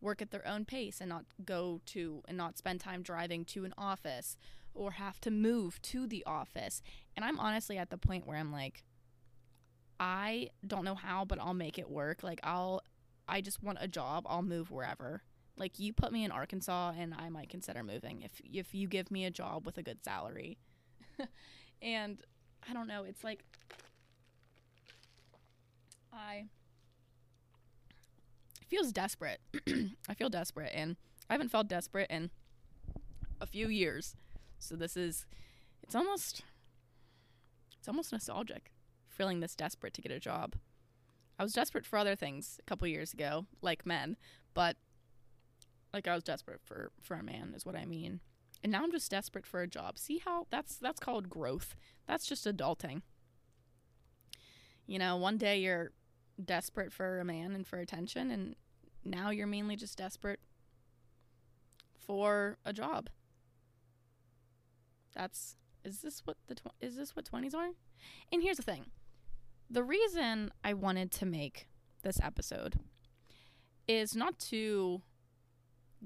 work 0.00 0.20
at 0.20 0.30
their 0.32 0.46
own 0.46 0.64
pace 0.64 1.00
and 1.00 1.08
not 1.08 1.24
go 1.44 1.80
to 1.86 2.22
and 2.26 2.36
not 2.36 2.58
spend 2.58 2.80
time 2.80 3.02
driving 3.02 3.44
to 3.44 3.64
an 3.64 3.72
office 3.78 4.36
or 4.74 4.92
have 4.92 5.20
to 5.20 5.30
move 5.30 5.80
to 5.82 6.06
the 6.06 6.24
office. 6.26 6.82
And 7.16 7.24
I'm 7.24 7.38
honestly 7.38 7.78
at 7.78 7.90
the 7.90 7.98
point 7.98 8.26
where 8.26 8.36
I'm 8.36 8.52
like 8.52 8.82
I 10.00 10.48
don't 10.66 10.84
know 10.84 10.96
how, 10.96 11.24
but 11.24 11.38
I'll 11.40 11.54
make 11.54 11.78
it 11.78 11.88
work. 11.88 12.22
Like 12.22 12.40
I'll 12.42 12.82
I 13.28 13.40
just 13.40 13.62
want 13.62 13.78
a 13.80 13.88
job, 13.88 14.26
I'll 14.28 14.42
move 14.42 14.70
wherever. 14.70 15.22
Like 15.56 15.78
you 15.78 15.92
put 15.92 16.12
me 16.12 16.24
in 16.24 16.32
Arkansas 16.32 16.94
and 16.98 17.14
I 17.14 17.28
might 17.28 17.48
consider 17.48 17.84
moving 17.84 18.22
if 18.22 18.40
if 18.44 18.74
you 18.74 18.88
give 18.88 19.10
me 19.10 19.24
a 19.24 19.30
job 19.30 19.66
with 19.66 19.78
a 19.78 19.82
good 19.82 20.02
salary. 20.02 20.58
and 21.82 22.18
I 22.68 22.72
don't 22.72 22.86
know, 22.86 23.04
it's 23.04 23.24
like 23.24 23.44
I 26.12 26.46
feels 28.68 28.92
desperate. 28.92 29.40
I 30.08 30.14
feel 30.14 30.30
desperate 30.30 30.72
and 30.74 30.96
I 31.28 31.34
haven't 31.34 31.50
felt 31.50 31.68
desperate 31.68 32.10
in 32.10 32.30
a 33.40 33.46
few 33.46 33.68
years. 33.68 34.16
So 34.58 34.76
this 34.76 34.96
is 34.96 35.26
it's 35.82 35.94
almost 35.94 36.42
it's 37.78 37.88
almost 37.88 38.12
nostalgic 38.12 38.72
feeling 39.08 39.40
this 39.40 39.54
desperate 39.54 39.92
to 39.94 40.00
get 40.00 40.12
a 40.12 40.20
job. 40.20 40.54
I 41.38 41.42
was 41.42 41.52
desperate 41.52 41.84
for 41.84 41.98
other 41.98 42.14
things 42.14 42.60
a 42.60 42.62
couple 42.64 42.86
years 42.86 43.12
ago, 43.12 43.46
like 43.60 43.84
men, 43.84 44.16
but 44.54 44.76
like 45.92 46.08
I 46.08 46.14
was 46.14 46.22
desperate 46.24 46.60
for 46.64 46.92
for 47.02 47.14
a 47.14 47.22
man 47.22 47.52
is 47.54 47.66
what 47.66 47.76
I 47.76 47.84
mean. 47.84 48.20
And 48.62 48.72
now 48.72 48.82
I'm 48.82 48.92
just 48.92 49.10
desperate 49.10 49.46
for 49.46 49.60
a 49.60 49.66
job. 49.66 49.98
See 49.98 50.18
how 50.24 50.46
that's 50.50 50.76
that's 50.76 51.00
called 51.00 51.28
growth. 51.28 51.74
That's 52.06 52.26
just 52.26 52.46
adulting. 52.46 53.02
You 54.86 54.98
know, 54.98 55.16
one 55.16 55.36
day 55.36 55.60
you're 55.60 55.92
desperate 56.42 56.92
for 56.92 57.20
a 57.20 57.24
man 57.24 57.52
and 57.52 57.66
for 57.66 57.78
attention 57.78 58.30
and 58.30 58.56
now 59.04 59.30
you're 59.30 59.46
mainly 59.46 59.76
just 59.76 59.98
desperate 59.98 60.40
for 62.06 62.58
a 62.64 62.72
job. 62.72 63.08
That's 65.14 65.56
is 65.84 66.00
this 66.00 66.22
what 66.24 66.36
the 66.46 66.54
tw- 66.54 66.74
is 66.80 66.96
this 66.96 67.16
what 67.16 67.24
20s 67.24 67.54
are? 67.54 67.70
And 68.32 68.42
here's 68.42 68.56
the 68.56 68.62
thing 68.62 68.86
the 69.68 69.82
reason 69.82 70.50
I 70.62 70.74
wanted 70.74 71.10
to 71.12 71.26
make 71.26 71.66
this 72.02 72.20
episode 72.22 72.78
is 73.88 74.14
not 74.14 74.38
to 74.38 75.02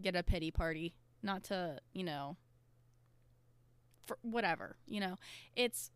get 0.01 0.15
a 0.15 0.23
pity 0.23 0.51
party, 0.51 0.95
not 1.23 1.45
to, 1.45 1.79
you 1.93 2.05
know, 2.05 2.37
for 4.07 4.19
whatever, 4.23 4.77
you 4.87 5.01
know. 5.01 5.17
It's 5.55 5.91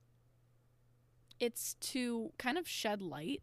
it's 1.39 1.75
to 1.81 2.33
kind 2.39 2.59
of 2.59 2.69
shed 2.69 3.01
light 3.01 3.43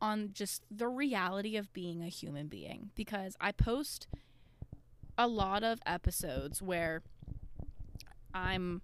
on 0.00 0.30
just 0.32 0.64
the 0.70 0.88
reality 0.88 1.56
of 1.56 1.72
being 1.72 2.02
a 2.02 2.08
human 2.08 2.48
being 2.48 2.90
because 2.94 3.36
I 3.40 3.52
post 3.52 4.06
a 5.18 5.26
lot 5.26 5.62
of 5.62 5.80
episodes 5.86 6.60
where 6.60 7.02
I'm 8.34 8.82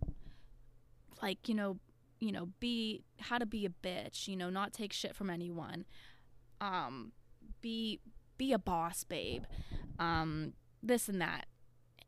like, 1.23 1.49
you 1.49 1.55
know, 1.55 1.79
you 2.21 2.33
know, 2.33 2.49
be 2.61 3.05
how 3.21 3.39
to 3.39 3.47
be 3.47 3.67
a 3.67 3.69
bitch, 3.69 4.29
you 4.29 4.37
know, 4.37 4.49
not 4.49 4.73
take 4.73 4.93
shit 4.93 5.15
from 5.15 5.29
anyone. 5.29 5.85
Um 6.61 7.13
be 7.61 8.01
be 8.39 8.53
a 8.53 8.59
boss, 8.59 9.05
babe. 9.05 9.45
Um 9.99 10.55
this 10.83 11.09
and 11.09 11.21
that. 11.21 11.47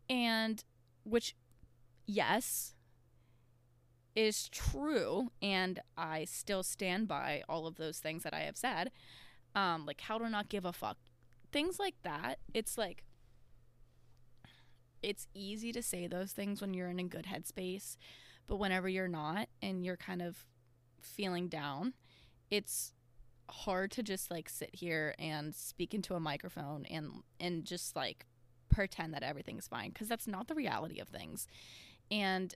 And 0.09 0.65
which 1.05 1.37
yes 2.07 2.75
is 4.15 4.49
true 4.49 5.31
and 5.43 5.81
I 5.97 6.25
still 6.25 6.63
stand 6.63 7.09
by 7.09 7.43
all 7.49 7.67
of 7.67 7.77
those 7.77 7.99
things 7.99 8.23
that 8.23 8.35
I 8.35 8.41
have 8.41 8.57
said. 8.57 8.91
Um 9.55 9.87
like 9.87 10.01
how 10.03 10.19
to 10.19 10.29
not 10.29 10.49
give 10.49 10.65
a 10.65 10.73
fuck. 10.73 10.99
Things 11.53 11.79
like 11.79 11.97
that. 12.03 12.39
It's 12.53 12.79
like 12.79 13.05
it's 15.03 15.27
easy 15.35 15.71
to 15.73 15.83
say 15.83 16.07
those 16.07 16.33
things 16.33 16.61
when 16.61 16.73
you're 16.73 16.89
in 16.89 16.99
a 16.99 17.05
good 17.05 17.27
headspace 17.27 17.97
but 18.47 18.57
whenever 18.57 18.89
you're 18.89 19.09
not 19.09 19.49
and 19.63 19.85
you're 19.85 19.97
kind 19.97 20.23
of 20.23 20.45
feeling 21.01 21.49
down, 21.49 21.95
it's 22.51 22.93
hard 23.51 23.91
to 23.93 24.03
just 24.03 24.31
like 24.31 24.49
sit 24.49 24.75
here 24.75 25.15
and 25.19 25.55
speak 25.55 25.95
into 25.95 26.15
a 26.15 26.21
microphone 26.21 26.87
and 26.87 27.11
and 27.39 27.65
just 27.65 27.95
like 27.95 28.27
pretend 28.71 29.13
that 29.13 29.23
everything's 29.23 29.69
fine 29.69 29.91
because 29.91 30.09
that's 30.09 30.27
not 30.27 30.49
the 30.49 30.55
reality 30.55 30.99
of 30.99 31.09
things. 31.09 31.47
And 32.11 32.55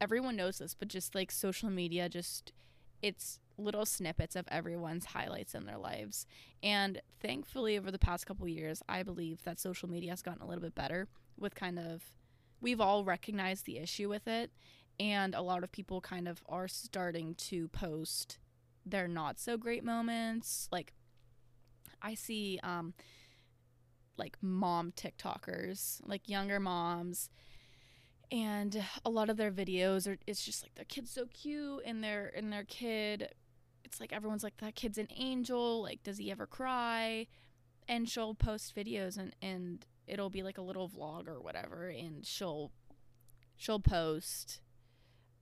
everyone 0.00 0.36
knows 0.36 0.58
this, 0.58 0.74
but 0.74 0.88
just 0.88 1.14
like 1.14 1.30
social 1.30 1.70
media 1.70 2.08
just 2.08 2.52
it's 3.00 3.38
little 3.56 3.86
snippets 3.86 4.36
of 4.36 4.46
everyone's 4.50 5.06
highlights 5.06 5.54
in 5.54 5.66
their 5.66 5.78
lives. 5.78 6.26
And 6.62 7.00
thankfully 7.20 7.76
over 7.78 7.90
the 7.90 7.98
past 7.98 8.26
couple 8.26 8.46
years, 8.48 8.82
I 8.88 9.02
believe 9.02 9.42
that 9.44 9.60
social 9.60 9.88
media 9.88 10.10
has 10.10 10.22
gotten 10.22 10.42
a 10.42 10.46
little 10.46 10.62
bit 10.62 10.74
better 10.74 11.08
with 11.36 11.54
kind 11.54 11.78
of 11.78 12.12
we've 12.60 12.80
all 12.80 13.04
recognized 13.04 13.66
the 13.66 13.78
issue 13.78 14.08
with 14.08 14.26
it 14.26 14.50
and 15.00 15.34
a 15.34 15.42
lot 15.42 15.62
of 15.62 15.72
people 15.72 16.00
kind 16.00 16.26
of 16.26 16.42
are 16.48 16.68
starting 16.68 17.34
to 17.36 17.68
post 17.68 18.38
their 18.84 19.06
not 19.06 19.38
so 19.38 19.56
great 19.56 19.84
moments 19.84 20.68
like 20.72 20.92
i 22.02 22.14
see 22.14 22.58
um 22.62 22.94
like 24.16 24.36
mom 24.42 24.92
tiktokers 24.92 26.00
like 26.04 26.28
younger 26.28 26.58
moms 26.58 27.30
and 28.30 28.84
a 29.04 29.10
lot 29.10 29.30
of 29.30 29.36
their 29.36 29.50
videos 29.50 30.06
are 30.06 30.18
it's 30.26 30.44
just 30.44 30.62
like 30.62 30.74
their 30.74 30.84
kid's 30.84 31.10
so 31.10 31.26
cute 31.32 31.82
and 31.86 32.04
their 32.04 32.30
and 32.36 32.52
their 32.52 32.64
kid 32.64 33.28
it's 33.84 34.00
like 34.00 34.12
everyone's 34.12 34.44
like 34.44 34.56
that 34.58 34.74
kid's 34.74 34.98
an 34.98 35.08
angel 35.16 35.82
like 35.82 36.02
does 36.02 36.18
he 36.18 36.30
ever 36.30 36.46
cry? 36.46 37.26
And 37.90 38.06
she'll 38.06 38.34
post 38.34 38.76
videos 38.76 39.16
and 39.16 39.34
and 39.40 39.86
it'll 40.06 40.30
be 40.30 40.42
like 40.42 40.58
a 40.58 40.62
little 40.62 40.88
vlog 40.88 41.26
or 41.26 41.40
whatever 41.40 41.88
and 41.88 42.24
she'll 42.26 42.70
she'll 43.56 43.80
post 43.80 44.60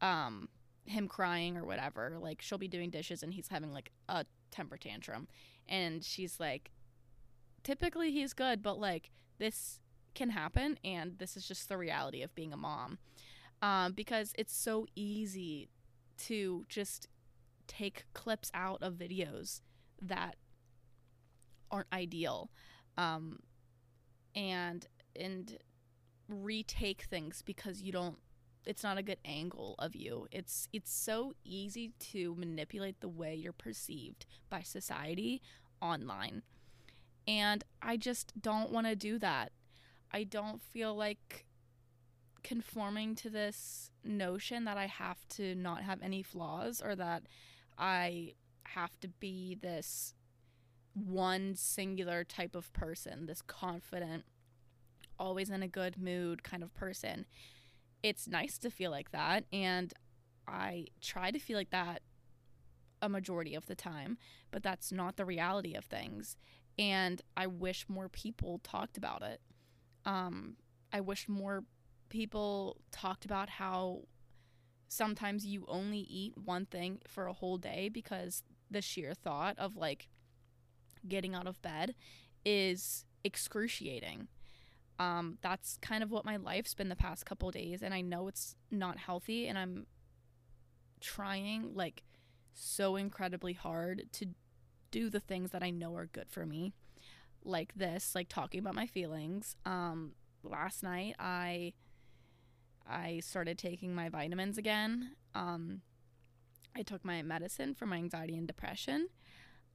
um 0.01 0.49
him 0.85 1.09
crying 1.09 1.57
or 1.57 1.65
whatever 1.65 2.17
like 2.21 2.41
she'll 2.41 2.59
be 2.59 2.69
doing 2.69 2.91
dishes 2.91 3.25
and 3.25 3.35
he's 3.35 3.49
having 3.49 3.73
like 3.73 3.91
a 4.09 4.25
temper 4.53 4.77
tantrum. 4.77 5.27
And 5.69 6.05
she's 6.05 6.39
like 6.39 6.71
typically 7.65 8.13
he's 8.13 8.33
good 8.33 8.63
but 8.63 8.79
like 8.79 9.11
this 9.39 9.81
can 10.17 10.31
happen 10.31 10.79
and 10.85 11.19
this 11.19 11.37
is 11.37 11.47
just 11.47 11.69
the 11.69 11.77
reality 11.77 12.23
of 12.23 12.35
being 12.35 12.53
a 12.53 12.57
mom 12.57 12.99
um, 13.63 13.93
because 13.93 14.33
it's 14.37 14.55
so 14.55 14.87
easy 14.97 15.69
to 16.19 16.65
just 16.69 17.09
take 17.67 18.05
clips 18.15 18.51
out 18.55 18.83
of 18.83 18.95
videos 18.95 19.61
that 20.01 20.37
aren't 21.71 21.93
ideal 21.93 22.51
um, 22.97 23.39
and 24.35 24.87
and 25.19 25.59
retake 26.29 27.03
things 27.09 27.43
because 27.43 27.83
you 27.83 27.93
don't 27.93 28.19
it's 28.67 28.83
not 28.83 28.99
a 28.99 29.03
good 29.03 29.19
angle 29.25 29.77
of 29.79 29.95
you. 29.95 30.27
It's 30.33 30.69
it's 30.73 30.93
so 30.93 31.33
easy 31.45 31.93
to 32.11 32.35
manipulate 32.35 33.01
the 33.01 33.09
way 33.09 33.35
you're 33.35 33.53
perceived 33.53 34.27
by 34.51 34.63
society 34.63 35.41
online. 35.81 36.43
And 37.29 37.65
I 37.81 37.97
just 37.97 38.33
don't 38.41 38.73
want 38.73 38.87
to 38.87 38.97
do 38.97 39.19
that. 39.21 39.53
I 40.13 40.25
don't 40.25 40.63
feel 40.63 40.95
like 40.95 41.47
conforming 42.43 43.15
to 43.17 43.29
this 43.29 43.91
notion 44.05 44.65
that 44.65 44.77
I 44.77 44.87
have 44.87 45.27
to 45.31 45.55
not 45.55 45.83
have 45.83 46.01
any 46.03 46.23
flaws 46.23 46.81
or 46.81 46.95
that 46.95 47.25
I 47.77 48.35
have 48.65 48.99
to 49.01 49.09
be 49.09 49.57
this 49.61 50.15
one 50.95 51.55
singular 51.57 52.25
type 52.25 52.55
of 52.55 52.73
person, 52.73 53.27
this 53.27 53.43
confident, 53.43 54.25
always 55.19 55.51
in 55.51 55.63
a 55.63 55.69
good 55.69 55.99
mood 55.99 56.43
kind 56.43 56.63
of 56.63 56.73
person. 56.75 57.27
It's 58.03 58.29
nice 58.29 58.59
to 58.59 58.71
feel 58.71 58.91
like 58.91 59.11
that. 59.11 59.45
And 59.53 59.93
I 60.47 60.87
try 61.01 61.31
to 61.31 61.39
feel 61.39 61.59
like 61.59 61.71
that 61.71 62.03
a 63.03 63.09
majority 63.09 63.55
of 63.55 63.67
the 63.67 63.75
time, 63.75 64.19
but 64.51 64.63
that's 64.63 64.93
not 64.93 65.17
the 65.17 65.25
reality 65.25 65.75
of 65.75 65.85
things. 65.85 66.37
And 66.79 67.21
I 67.37 67.47
wish 67.47 67.87
more 67.89 68.09
people 68.09 68.61
talked 68.63 68.97
about 68.97 69.23
it. 69.23 69.41
Um, 70.07 70.57
I 70.93 71.01
wish 71.01 71.29
more 71.29 71.65
people 72.09 72.81
talked 72.91 73.27
about 73.27 73.51
how 73.51 74.05
sometimes 74.89 75.45
you 75.45 75.67
only 75.69 75.99
eat 75.99 76.33
one 76.43 76.65
thing 76.65 77.01
for 77.07 77.27
a 77.27 77.33
whole 77.33 77.59
day 77.59 77.91
because 77.93 78.43
the 78.71 78.81
sheer 78.81 79.13
thought 79.13 79.59
of 79.59 79.77
like 79.77 80.09
getting 81.07 81.35
out 81.35 81.47
of 81.47 81.61
bed 81.61 81.95
is 82.45 83.05
excruciating. 83.25 84.29
Um, 84.99 85.39
that's 85.43 85.79
kind 85.83 86.03
of 86.03 86.11
what 86.11 86.25
my 86.25 86.37
life's 86.37 86.73
been 86.73 86.89
the 86.89 86.97
past 86.97 87.27
couple 87.27 87.51
days, 87.51 87.83
and 87.83 87.93
I 87.93 88.01
know 88.01 88.29
it's 88.29 88.57
not 88.71 88.97
healthy, 88.97 89.47
and 89.47 89.59
I'm 89.59 89.87
trying 91.01 91.75
like 91.75 92.03
so 92.55 92.97
incredibly 92.97 93.53
hard 93.53 94.05
to 94.13 94.29
do 94.91 95.11
the 95.11 95.21
things 95.21 95.51
that 95.51 95.63
I 95.63 95.69
know 95.71 95.95
are 95.97 96.07
good 96.07 96.31
for 96.31 96.47
me, 96.47 96.73
like 97.47 97.75
this, 97.75 98.15
like 98.15 98.29
talking 98.29 98.61
about 98.61 98.75
my 98.75 98.87
feelings. 98.87 99.57
Um, 99.65 100.13
last 100.43 100.83
night 100.83 101.15
I 101.19 101.73
I 102.89 103.21
started 103.21 103.59
taking 103.59 103.95
my 103.95 104.09
vitamins 104.09 104.59
again. 104.59 105.17
Um, 105.35 105.83
I 106.77 106.83
took 106.83 107.05
my 107.05 107.23
medicine 107.23 107.75
for 107.75 107.87
my 107.87 107.97
anxiety 107.97 108.37
and 108.37 108.47
depression. 108.47 109.09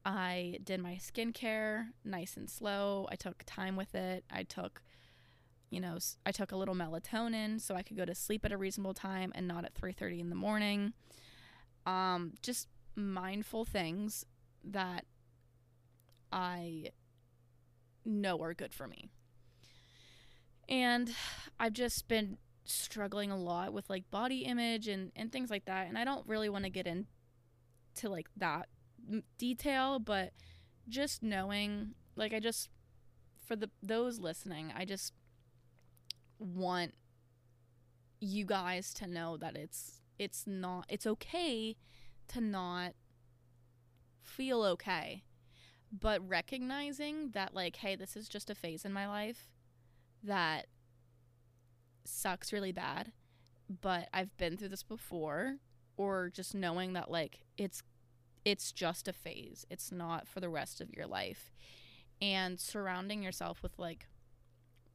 I 0.06 0.60
did 0.63 0.80
my 0.80 0.96
skincare 0.96 1.88
nice 2.04 2.38
and 2.38 2.50
slow. 2.50 3.08
I 3.12 3.16
took 3.16 3.44
time 3.46 3.75
with 3.75 3.94
it. 3.96 4.24
I 4.32 4.44
took, 4.44 4.82
you 5.70 5.80
know, 5.80 5.98
I 6.25 6.32
took 6.32 6.51
a 6.51 6.56
little 6.56 6.74
melatonin 6.74 7.60
so 7.60 7.75
I 7.75 7.84
could 7.84 7.98
go 7.98 8.06
to 8.06 8.16
sleep 8.16 8.46
at 8.46 8.51
a 8.51 8.58
reasonable 8.58 8.94
time 8.94 9.32
and 9.36 9.48
not 9.48 9.66
at 9.66 9.74
3:30 9.74 10.20
in 10.20 10.30
the 10.30 10.36
morning. 10.36 10.94
Um, 11.86 12.34
just 12.42 12.68
mindful 12.96 13.66
things 13.66 14.25
that 14.63 15.06
I 16.32 16.92
know 18.05 18.41
are 18.41 18.53
good 18.53 18.74
for 18.74 18.88
me. 18.88 19.10
And 20.70 21.13
I've 21.60 21.74
just 21.74 22.08
been 22.08 22.38
struggling 22.65 23.31
a 23.31 23.38
lot 23.38 23.74
with 23.74 23.89
like 23.89 24.10
body 24.12 24.39
image 24.39 24.88
and 24.88 25.12
and 25.15 25.31
things 25.31 25.50
like 25.50 25.65
that 25.65 25.88
and 25.88 25.98
I 25.98 26.05
don't 26.05 26.25
really 26.27 26.50
want 26.50 26.63
to 26.65 26.70
get 26.70 26.86
into 26.86 27.08
like 28.05 28.27
that 28.38 28.67
detail 29.38 30.00
but 30.00 30.31
just 30.88 31.24
knowing 31.24 31.96
like 32.15 32.34
I 32.34 32.39
just 32.39 32.70
for 33.43 33.55
the 33.55 33.70
those 33.81 34.20
listening 34.20 34.72
I 34.75 34.86
just 34.86 35.13
want 36.39 36.93
you 38.20 38.46
guys 38.46 38.93
to 38.96 39.08
know 39.08 39.38
that 39.38 39.55
it's 39.58 40.01
it's 40.20 40.46
not 40.46 40.86
it's 40.88 41.08
okay 41.08 41.75
to 42.29 42.41
not 42.41 42.93
feel 44.22 44.63
okay 44.63 45.24
but 45.92 46.28
recognizing 46.28 47.32
that 47.32 47.54
like 47.54 47.78
hey 47.78 47.96
this 47.96 48.16
is 48.16 48.30
just 48.30 48.50
a 48.50 48.56
phase 48.56 48.86
in 48.86 48.94
my 48.94 49.08
life 49.08 49.50
that 50.24 50.68
sucks 52.06 52.54
really 52.54 52.72
bad, 52.72 53.12
but 53.82 54.08
I've 54.14 54.36
been 54.38 54.58
through 54.58 54.70
this 54.70 54.84
before 54.84 55.58
or 55.98 56.30
just 56.30 56.56
knowing 56.56 56.94
that 56.94 57.12
like 57.12 57.42
it's 57.58 57.84
it's 58.44 58.72
just 58.72 59.08
a 59.08 59.14
phase. 59.14 59.66
It's 59.70 59.92
not 59.92 60.27
for 60.27 60.40
the 60.40 60.50
rest 60.50 60.82
of 60.82 60.92
your 60.94 61.06
life. 61.06 61.51
And 62.22 62.60
surrounding 62.60 63.22
yourself 63.22 63.62
with 63.62 63.77
like 63.77 64.08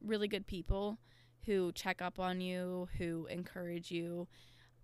really 0.03 0.27
good 0.27 0.47
people 0.47 0.99
who 1.45 1.71
check 1.71 2.01
up 2.01 2.19
on 2.19 2.41
you, 2.41 2.89
who 2.97 3.25
encourage 3.27 3.89
you, 3.89 4.27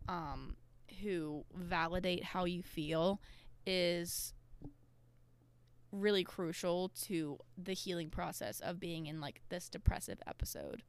um, 0.07 0.55
who 1.01 1.43
validate 1.53 2.23
how 2.23 2.45
you 2.45 2.63
feel 2.63 3.19
is 3.65 4.33
really 5.93 6.23
crucial 6.23 6.89
to 6.89 7.37
the 7.57 7.73
healing 7.73 8.09
process 8.09 8.59
of 8.59 8.79
being 8.79 9.05
in 9.05 9.21
like 9.21 9.41
this 9.49 9.69
depressive 9.69 10.19
episode. 10.27 10.81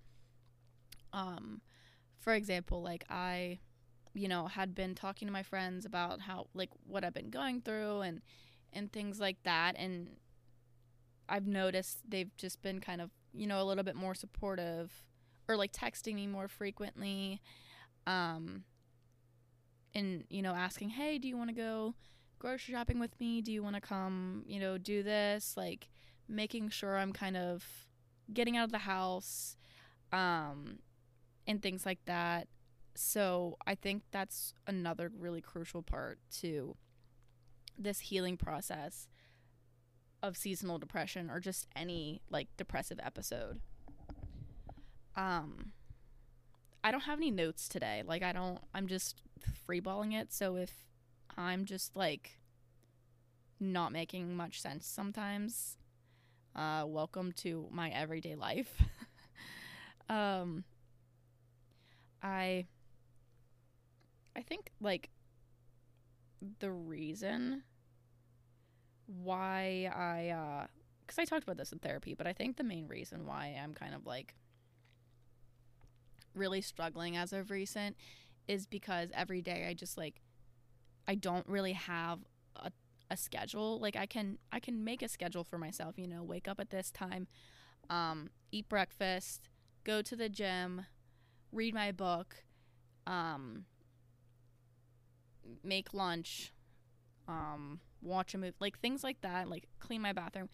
Um, 1.13 1.61
for 2.19 2.33
example, 2.33 2.83
like 2.83 3.05
I, 3.11 3.59
you 4.15 4.29
know, 4.29 4.47
had 4.47 4.75
been 4.75 4.95
talking 4.95 5.29
to 5.29 5.33
my 5.33 5.43
friends 5.43 5.85
about 5.85 6.23
how 6.23 6.47
like 6.55 6.71
what 6.87 7.05
I've 7.05 7.15
been 7.15 7.31
going 7.31 7.61
through 7.61 8.01
and 8.01 8.23
and 8.73 8.91
things 8.91 9.21
like 9.21 9.37
that, 9.45 9.77
and 9.79 10.09
I've 11.29 11.47
noticed 11.47 11.99
they've 12.09 12.35
just 12.37 12.63
been 12.63 12.81
kind 12.81 13.01
of 13.01 13.11
you 13.33 13.47
know 13.47 13.61
a 13.61 13.65
little 13.65 13.85
bit 13.85 13.97
more 13.97 14.15
supportive 14.15 15.05
or 15.49 15.57
like 15.57 15.73
texting 15.73 16.15
me 16.15 16.27
more 16.27 16.49
frequently, 16.49 17.43
um, 18.07 18.65
and 19.95 20.25
you 20.31 20.41
know 20.41 20.55
asking, 20.55 20.89
hey, 20.89 21.19
do 21.19 21.29
you 21.29 21.37
want 21.37 21.51
to 21.51 21.55
go 21.55 21.95
grocery 22.45 22.75
shopping 22.75 22.99
with 22.99 23.19
me? 23.19 23.41
Do 23.41 23.51
you 23.51 23.63
want 23.63 23.75
to 23.75 23.81
come, 23.81 24.43
you 24.47 24.61
know, 24.61 24.77
do 24.77 25.03
this? 25.03 25.57
Like 25.57 25.89
making 26.29 26.69
sure 26.69 26.99
I'm 26.99 27.13
kind 27.13 27.39
of 27.39 27.65
getting 28.33 28.57
out 28.57 28.65
of 28.65 28.73
the 28.73 28.79
house 28.79 29.57
um 30.13 30.79
and 31.47 31.63
things 31.63 31.87
like 31.87 32.05
that. 32.05 32.49
So 32.95 33.57
I 33.67 33.75
think 33.75 34.03
that's 34.11 34.53
another 34.67 35.11
really 35.19 35.41
crucial 35.41 35.83
part 35.83 36.19
to 36.41 36.77
this 37.79 38.01
healing 38.01 38.37
process 38.37 39.09
of 40.23 40.37
seasonal 40.37 40.79
depression 40.79 41.31
or 41.31 41.41
just 41.41 41.67
any 41.75 42.21
like 42.31 42.49
depressive 42.59 43.01
episode. 43.03 43.61
Um 45.17 45.73
I 46.83 46.91
don't 46.91 47.05
have 47.05 47.19
any 47.19 47.31
notes 47.31 47.69
today. 47.69 48.03
Like 48.07 48.23
I 48.23 48.33
don't 48.33 48.59
I'm 48.75 48.87
just 48.87 49.23
freeballing 49.67 50.13
it. 50.13 50.31
So 50.31 50.57
if 50.57 50.85
I'm 51.37 51.65
just 51.65 51.97
like 51.97 52.39
not 53.61 53.93
making 53.93 54.37
much 54.37 54.61
sense 54.61 54.87
sometimes, 54.87 55.77
uh 56.57 56.85
welcome 56.87 57.33
to 57.33 57.69
my 57.71 57.91
everyday 57.91 58.35
life. 58.35 58.83
um 60.09 60.65
I 62.23 62.67
I 64.37 64.43
think 64.43 64.71
like 64.81 65.11
the 66.61 66.71
reason 66.71 67.63
why 69.07 69.91
I 69.95 70.29
uh 70.31 70.67
cuz 71.07 71.19
I 71.19 71.25
talked 71.25 71.43
about 71.43 71.57
this 71.57 71.73
in 71.73 71.79
therapy, 71.79 72.15
but 72.15 72.27
I 72.27 72.33
think 72.33 72.57
the 72.57 72.65
main 72.65 72.87
reason 72.89 73.27
why 73.27 73.59
I'm 73.63 73.75
kind 73.75 73.95
of 73.95 74.07
like 74.07 74.35
really 76.35 76.61
struggling 76.61 77.17
as 77.17 77.33
of 77.33 77.51
recent 77.51 77.97
is 78.49 78.67
because 78.67 79.11
every 79.15 79.41
day 79.41 79.67
I 79.69 79.75
just 79.75 79.97
like 79.97 80.21
I 81.07 81.15
don't 81.15 81.47
really 81.49 81.73
have 81.73 82.21
a 82.57 82.71
a 83.11 83.17
schedule. 83.17 83.79
Like 83.81 83.97
I 83.97 84.07
can 84.07 84.39
I 84.53 84.61
can 84.61 84.85
make 84.85 85.03
a 85.03 85.09
schedule 85.09 85.45
for 85.45 85.59
myself, 85.59 85.99
you 85.99 86.07
know, 86.09 86.23
wake 86.23 86.49
up 86.49 86.61
at 86.61 86.71
this 86.71 86.91
time, 86.91 87.27
um, 87.91 88.31
eat 88.53 88.69
breakfast, 88.69 89.49
go 89.85 90.03
to 90.03 90.17
the 90.17 90.29
gym, 90.29 90.87
read 91.53 91.75
my 91.75 91.93
book, 91.93 92.45
um, 93.07 93.67
make 95.63 95.93
lunch, 95.95 96.53
um, 97.29 97.81
watch 98.03 98.35
a 98.35 98.39
movie, 98.39 98.55
like 98.61 98.79
things 98.79 99.05
like 99.05 99.21
that, 99.23 99.49
like 99.49 99.67
clean 99.81 100.01
my 100.03 100.13
bathroom. 100.13 100.49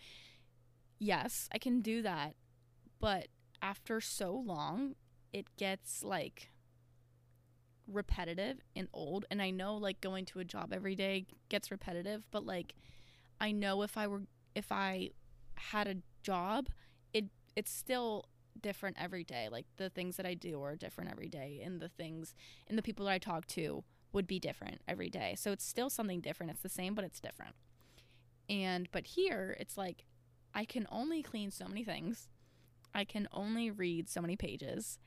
Yes, 0.98 1.48
I 1.52 1.58
can 1.58 1.80
do 1.80 2.02
that, 2.02 2.34
but 3.00 3.28
after 3.62 4.00
so 4.00 4.32
long, 4.34 4.94
it 5.32 5.46
gets 5.56 6.02
like 6.04 6.50
repetitive 7.90 8.58
and 8.76 8.88
old. 8.92 9.24
And 9.30 9.42
I 9.42 9.50
know 9.50 9.76
like 9.76 10.00
going 10.00 10.24
to 10.26 10.40
a 10.40 10.44
job 10.44 10.72
every 10.72 10.94
day 10.94 11.26
gets 11.48 11.70
repetitive, 11.70 12.24
but 12.30 12.44
like 12.46 12.74
I 13.40 13.52
know 13.52 13.82
if 13.82 13.96
I 13.96 14.06
were 14.06 14.22
if 14.54 14.72
I 14.72 15.10
had 15.56 15.86
a 15.86 15.96
job, 16.22 16.68
it 17.12 17.26
it's 17.56 17.72
still 17.72 18.26
different 18.60 18.96
every 19.00 19.24
day. 19.24 19.48
Like 19.50 19.66
the 19.76 19.90
things 19.90 20.16
that 20.16 20.26
I 20.26 20.34
do 20.34 20.62
are 20.62 20.76
different 20.76 21.10
every 21.10 21.28
day, 21.28 21.60
and 21.64 21.80
the 21.80 21.88
things 21.88 22.34
and 22.68 22.76
the 22.76 22.82
people 22.82 23.06
that 23.06 23.12
I 23.12 23.18
talk 23.18 23.46
to 23.48 23.84
would 24.12 24.26
be 24.26 24.38
different 24.38 24.80
every 24.88 25.08
day. 25.08 25.34
So 25.38 25.52
it's 25.52 25.64
still 25.64 25.90
something 25.90 26.20
different. 26.20 26.50
It's 26.52 26.62
the 26.62 26.68
same, 26.68 26.94
but 26.94 27.04
it's 27.04 27.20
different. 27.20 27.54
And 28.48 28.88
but 28.92 29.06
here, 29.06 29.56
it's 29.60 29.76
like 29.76 30.04
I 30.54 30.64
can 30.64 30.86
only 30.90 31.22
clean 31.22 31.50
so 31.50 31.66
many 31.66 31.84
things. 31.84 32.28
I 32.94 33.04
can 33.04 33.28
only 33.32 33.70
read 33.70 34.08
so 34.08 34.20
many 34.20 34.36
pages. 34.36 34.98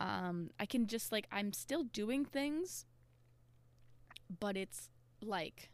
Um, 0.00 0.50
I 0.58 0.64
can 0.64 0.86
just 0.86 1.12
like 1.12 1.26
I'm 1.30 1.52
still 1.52 1.84
doing 1.84 2.24
things, 2.24 2.86
but 4.40 4.56
it's 4.56 4.88
like 5.22 5.70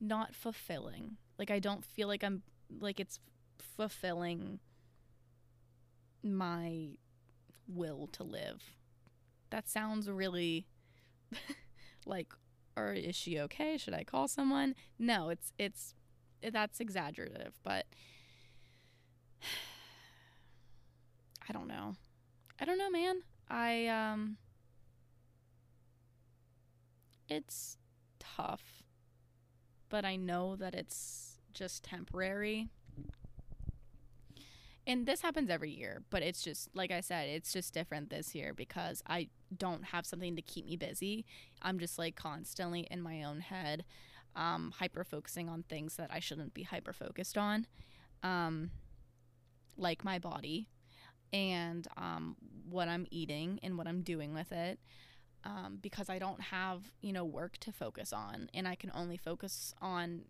not 0.00 0.34
fulfilling. 0.34 1.16
Like 1.38 1.50
I 1.50 1.58
don't 1.58 1.84
feel 1.84 2.06
like 2.06 2.22
I'm 2.22 2.42
like 2.80 3.00
it's 3.00 3.18
fulfilling 3.58 4.60
my 6.22 6.90
will 7.66 8.06
to 8.12 8.22
live. 8.22 8.62
That 9.50 9.68
sounds 9.68 10.08
really 10.08 10.68
like 12.06 12.32
or 12.76 12.92
is 12.92 13.16
she 13.16 13.40
okay? 13.40 13.76
Should 13.76 13.94
I 13.94 14.04
call 14.04 14.28
someone? 14.28 14.76
No, 15.00 15.30
it's 15.30 15.52
it's 15.58 15.94
that's 16.52 16.78
exaggerative, 16.78 17.58
but 17.64 17.86
I 21.48 21.52
don't 21.52 21.66
know. 21.66 21.96
I 22.58 22.64
don't 22.64 22.78
know, 22.78 22.90
man. 22.90 23.22
I 23.48 23.86
um 23.86 24.38
it's 27.28 27.76
tough, 28.18 28.82
but 29.88 30.04
I 30.04 30.16
know 30.16 30.56
that 30.56 30.74
it's 30.74 31.38
just 31.52 31.84
temporary. 31.84 32.68
And 34.88 35.04
this 35.04 35.20
happens 35.20 35.50
every 35.50 35.70
year, 35.72 36.02
but 36.10 36.22
it's 36.22 36.42
just 36.42 36.68
like 36.74 36.92
I 36.92 37.00
said, 37.00 37.28
it's 37.28 37.52
just 37.52 37.74
different 37.74 38.08
this 38.08 38.34
year 38.34 38.54
because 38.54 39.02
I 39.06 39.28
don't 39.56 39.86
have 39.86 40.06
something 40.06 40.36
to 40.36 40.42
keep 40.42 40.64
me 40.64 40.76
busy. 40.76 41.24
I'm 41.60 41.78
just 41.78 41.98
like 41.98 42.14
constantly 42.14 42.86
in 42.90 43.02
my 43.02 43.24
own 43.24 43.40
head, 43.40 43.84
um, 44.36 44.72
hyper 44.78 45.02
focusing 45.02 45.48
on 45.48 45.64
things 45.64 45.96
that 45.96 46.10
I 46.12 46.20
shouldn't 46.20 46.54
be 46.54 46.62
hyper 46.62 46.92
focused 46.92 47.36
on, 47.36 47.66
um, 48.22 48.70
like 49.76 50.04
my 50.04 50.20
body 50.20 50.68
and 51.32 51.86
um, 51.96 52.36
what 52.68 52.88
I'm 52.88 53.06
eating 53.10 53.58
and 53.62 53.76
what 53.78 53.86
I'm 53.86 54.02
doing 54.02 54.34
with 54.34 54.52
it. 54.52 54.78
Um, 55.44 55.78
because 55.80 56.10
I 56.10 56.18
don't 56.18 56.40
have, 56.40 56.90
you 57.00 57.12
know, 57.12 57.24
work 57.24 57.56
to 57.58 57.70
focus 57.70 58.12
on 58.12 58.50
and 58.52 58.66
I 58.66 58.74
can 58.74 58.90
only 58.92 59.16
focus 59.16 59.74
on 59.80 60.22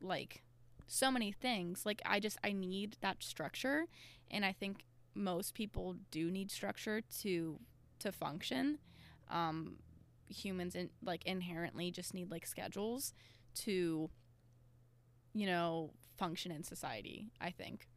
like 0.00 0.42
so 0.86 1.10
many 1.10 1.32
things. 1.32 1.86
Like 1.86 2.02
I 2.04 2.20
just 2.20 2.38
I 2.44 2.52
need 2.52 2.96
that 3.00 3.22
structure 3.22 3.86
and 4.30 4.44
I 4.44 4.52
think 4.52 4.84
most 5.14 5.54
people 5.54 5.96
do 6.10 6.30
need 6.30 6.50
structure 6.50 7.00
to 7.20 7.58
to 8.00 8.12
function. 8.12 8.78
Um, 9.30 9.76
humans 10.28 10.74
in 10.74 10.90
like 11.02 11.24
inherently 11.24 11.90
just 11.90 12.12
need 12.12 12.30
like 12.30 12.46
schedules 12.46 13.14
to 13.54 14.10
you 15.32 15.46
know 15.46 15.92
function 16.18 16.52
in 16.52 16.62
society, 16.64 17.30
I 17.40 17.50
think. 17.50 17.88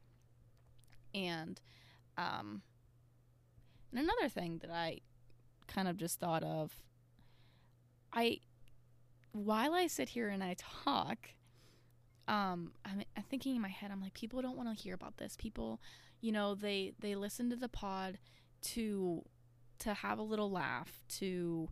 And 1.14 1.60
um 2.22 2.62
and 3.92 4.00
another 4.00 4.30
thing 4.30 4.60
that 4.62 4.72
I 4.72 5.00
kind 5.68 5.88
of 5.88 5.98
just 5.98 6.20
thought 6.20 6.44
of 6.44 6.72
I 8.14 8.40
while 9.32 9.74
I 9.74 9.88
sit 9.88 10.10
here 10.10 10.30
and 10.30 10.44
I 10.44 10.56
talk, 10.84 11.30
um 12.28 12.74
I'm, 12.86 13.04
I'm 13.16 13.24
thinking 13.30 13.56
in 13.56 13.62
my 13.62 13.70
head 13.70 13.90
i'm 13.92 14.02
like 14.02 14.14
people 14.14 14.42
don't 14.42 14.58
want 14.58 14.70
to 14.70 14.82
hear 14.82 14.94
about 14.94 15.18
this. 15.18 15.36
People 15.38 15.82
you 16.22 16.32
know 16.32 16.56
they 16.56 16.94
they 17.00 17.16
listen 17.16 17.50
to 17.50 17.56
the 17.56 17.70
pod 17.70 18.20
to 18.62 19.24
to 19.80 19.94
have 19.94 20.20
a 20.20 20.24
little 20.24 20.52
laugh 20.52 21.02
to 21.20 21.70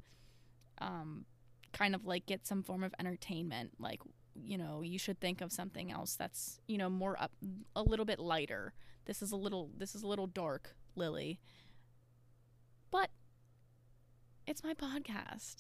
um 0.80 1.26
kind 1.72 1.94
of 1.94 2.06
like 2.06 2.26
get 2.26 2.48
some 2.48 2.64
form 2.64 2.84
of 2.84 2.94
entertainment. 3.00 3.72
Like 3.80 4.02
you 4.36 4.58
know 4.58 4.82
you 4.82 4.98
should 4.98 5.20
think 5.20 5.42
of 5.42 5.52
something 5.52 5.92
else 5.92 6.16
that's 6.16 6.60
you 6.68 6.78
know 6.78 6.90
more 6.90 7.22
up 7.22 7.32
a 7.76 7.84
little 7.84 8.06
bit 8.06 8.20
lighter 8.20 8.74
this 9.10 9.24
is 9.24 9.32
a 9.32 9.36
little 9.36 9.72
this 9.76 9.96
is 9.96 10.04
a 10.04 10.08
little 10.08 10.28
dark 10.28 10.76
lily 10.96 11.40
but 12.92 13.10
it's 14.46 14.64
my 14.64 14.74
podcast 14.74 15.58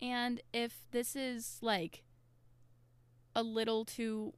and 0.00 0.40
if 0.52 0.86
this 0.90 1.14
is 1.14 1.58
like 1.60 2.04
a 3.34 3.42
little 3.42 3.84
too 3.84 4.32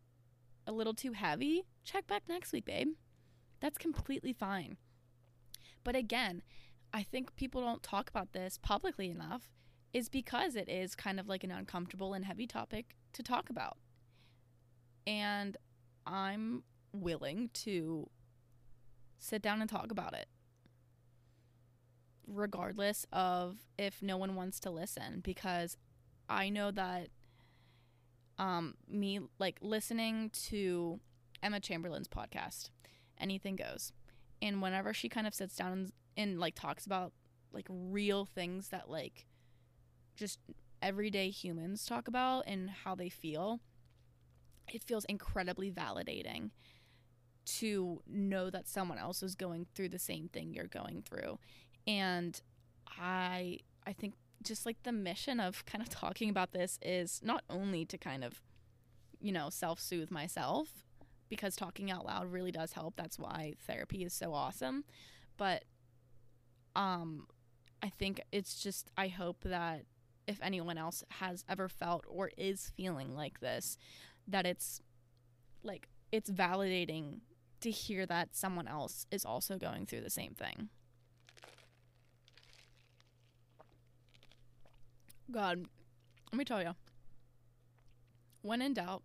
a 0.67 0.73
little 0.73 0.95
too 0.95 1.13
heavy, 1.13 1.67
check 1.85 2.07
back 2.07 2.23
next 2.29 2.53
week, 2.53 2.65
babe. 2.65 2.89
That's 3.61 3.79
completely 3.79 4.33
fine. 4.33 4.77
But 5.85 5.97
again, 5.97 6.43
I 6.93 7.03
think 7.03 7.35
people 7.37 7.61
don't 7.61 7.83
talk 7.83 8.09
about 8.09 8.33
this 8.33 8.59
publicly 8.63 9.11
enough 9.11 9.51
is 9.93 10.09
because 10.09 10.55
it 10.55 10.69
is 10.69 10.95
kind 10.95 11.19
of 11.19 11.29
like 11.29 11.43
an 11.43 11.51
uncomfortable 11.51 12.15
and 12.15 12.25
heavy 12.25 12.47
topic 12.47 12.95
to 13.13 13.23
talk 13.23 13.51
about. 13.51 13.79
And 15.07 15.57
I'm 16.07 16.63
willing 16.93 17.51
to 17.55 18.09
sit 19.21 19.43
down 19.43 19.61
and 19.61 19.71
talk 19.71 19.93
about 19.93 20.15
it 20.15 20.27
regardless 22.27 23.07
of 23.13 23.57
if 23.79 24.03
no 24.03 24.17
one 24.17 24.35
wants 24.35 24.61
to 24.61 24.71
listen 24.71 25.21
because 25.23 25.77
I 26.29 26.49
know 26.49 26.71
that 26.71 27.09
um, 28.39 28.75
me 28.89 29.21
like 29.39 29.59
listening 29.61 30.31
to 30.47 31.01
Emma 31.43 31.61
Chamberlain's 31.61 32.09
podcast, 32.09 32.71
Anything 33.19 33.57
Goes. 33.57 33.93
And 34.41 34.63
whenever 34.63 34.95
she 34.95 35.09
kind 35.09 35.27
of 35.27 35.35
sits 35.35 35.57
down 35.57 35.73
and, 35.73 35.93
and 36.17 36.41
like 36.41 36.55
talks 36.55 36.87
about 36.87 37.13
like 37.53 37.67
real 37.69 38.25
things 38.25 38.69
that 38.69 38.89
like 38.89 39.27
just 40.17 40.39
everyday 40.81 41.31
humans 41.31 41.85
talk 41.85 42.09
about 42.09 42.45
and 42.47 42.71
how 42.71 42.95
they 42.95 43.09
feel, 43.09 43.61
it 44.73 44.85
feels 44.85 45.05
incredibly 45.07 45.71
validating 45.71 46.51
to 47.45 48.03
know 48.07 48.51
that 48.51 48.69
someone 48.69 48.99
else 48.99 49.23
is 49.23 49.35
going 49.35 49.67
through 49.75 49.89
the 49.89 49.99
same 49.99 50.29
thing 50.29 50.53
you're 50.55 50.67
going 50.67 51.03
through. 51.03 51.39
And 51.87 52.41
I 52.99 53.61
I 53.87 53.93
think 53.93 54.15
just 54.43 54.67
like 54.67 54.83
the 54.83 54.93
mission 54.93 55.41
of 55.41 55.65
kind 55.67 55.83
of 55.83 55.89
talking 55.89 56.31
about 56.31 56.53
this 56.53 56.79
is 56.83 57.21
not 57.23 57.45
only 57.51 57.85
to 57.87 57.99
kind 57.99 58.25
of, 58.25 58.41
you 59.21 59.33
know, 59.33 59.51
self 59.51 59.81
soothe 59.81 60.11
myself, 60.11 60.69
because 61.29 61.57
talking 61.57 61.91
out 61.91 62.05
loud 62.05 62.31
really 62.31 62.53
does 62.53 62.73
help. 62.73 62.95
That's 62.97 63.19
why 63.19 63.55
therapy 63.67 64.05
is 64.05 64.13
so 64.13 64.35
awesome. 64.35 64.85
But 65.37 65.65
um, 66.77 67.27
I 67.83 67.89
think 67.89 68.21
it's 68.33 68.61
just, 68.63 68.91
I 68.99 69.09
hope 69.09 69.45
that 69.45 69.85
if 70.27 70.39
anyone 70.43 70.77
else 70.77 71.03
has 71.09 71.45
ever 71.49 71.69
felt 71.69 72.05
or 72.09 72.31
is 72.37 72.71
feeling 72.77 73.15
like 73.15 73.41
this, 73.41 73.79
that 74.29 74.45
it's 74.45 74.83
like, 75.63 75.89
it's 76.13 76.31
validating 76.31 77.21
to 77.61 77.71
hear 77.71 78.07
that 78.07 78.35
someone 78.35 78.67
else 78.67 79.07
is 79.11 79.25
also 79.25 79.59
going 79.59 79.87
through 79.87 80.01
the 80.01 80.11
same 80.11 80.35
thing. 80.35 80.69
God, 85.31 85.67
let 86.33 86.39
me 86.39 86.45
tell 86.45 86.63
you. 86.63 86.75
When 88.43 88.63
in 88.63 88.75
doubt, 88.75 89.03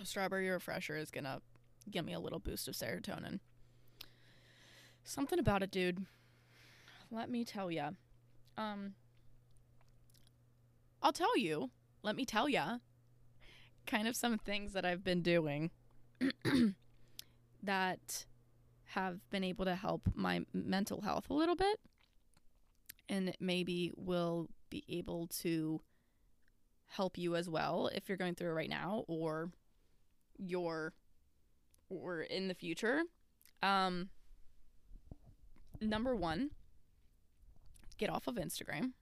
a 0.00 0.04
strawberry 0.04 0.48
refresher 0.48 0.96
is 0.96 1.10
gonna 1.10 1.40
give 1.90 2.04
me 2.04 2.12
a 2.12 2.20
little 2.20 2.38
boost 2.38 2.68
of 2.68 2.74
serotonin. 2.74 3.40
Something 5.04 5.38
about 5.38 5.62
it, 5.62 5.70
dude. 5.70 6.04
Let 7.10 7.30
me 7.30 7.44
tell 7.44 7.70
ya. 7.70 7.90
Um, 8.58 8.94
I'll 11.02 11.12
tell 11.12 11.36
you. 11.38 11.70
Let 12.02 12.16
me 12.16 12.24
tell 12.24 12.48
ya. 12.48 12.78
Kind 13.86 14.08
of 14.08 14.16
some 14.16 14.38
things 14.38 14.72
that 14.72 14.84
I've 14.84 15.04
been 15.04 15.22
doing 15.22 15.70
that 17.62 18.26
have 18.86 19.28
been 19.30 19.44
able 19.44 19.64
to 19.64 19.74
help 19.74 20.08
my 20.14 20.44
mental 20.52 21.02
health 21.02 21.28
a 21.28 21.34
little 21.34 21.56
bit 21.56 21.78
and 23.08 23.36
maybe 23.40 23.92
will 23.96 24.48
be 24.70 24.84
able 24.88 25.26
to 25.26 25.80
help 26.86 27.18
you 27.18 27.36
as 27.36 27.48
well 27.48 27.90
if 27.94 28.08
you're 28.08 28.16
going 28.16 28.34
through 28.34 28.50
it 28.50 28.54
right 28.54 28.70
now 28.70 29.04
or 29.08 29.50
you're 30.38 30.92
or 31.88 32.20
in 32.20 32.48
the 32.48 32.54
future. 32.54 33.02
Um 33.62 34.10
number 35.80 36.16
1, 36.16 36.50
get 37.98 38.08
off 38.08 38.26
of 38.26 38.36
Instagram 38.36 38.92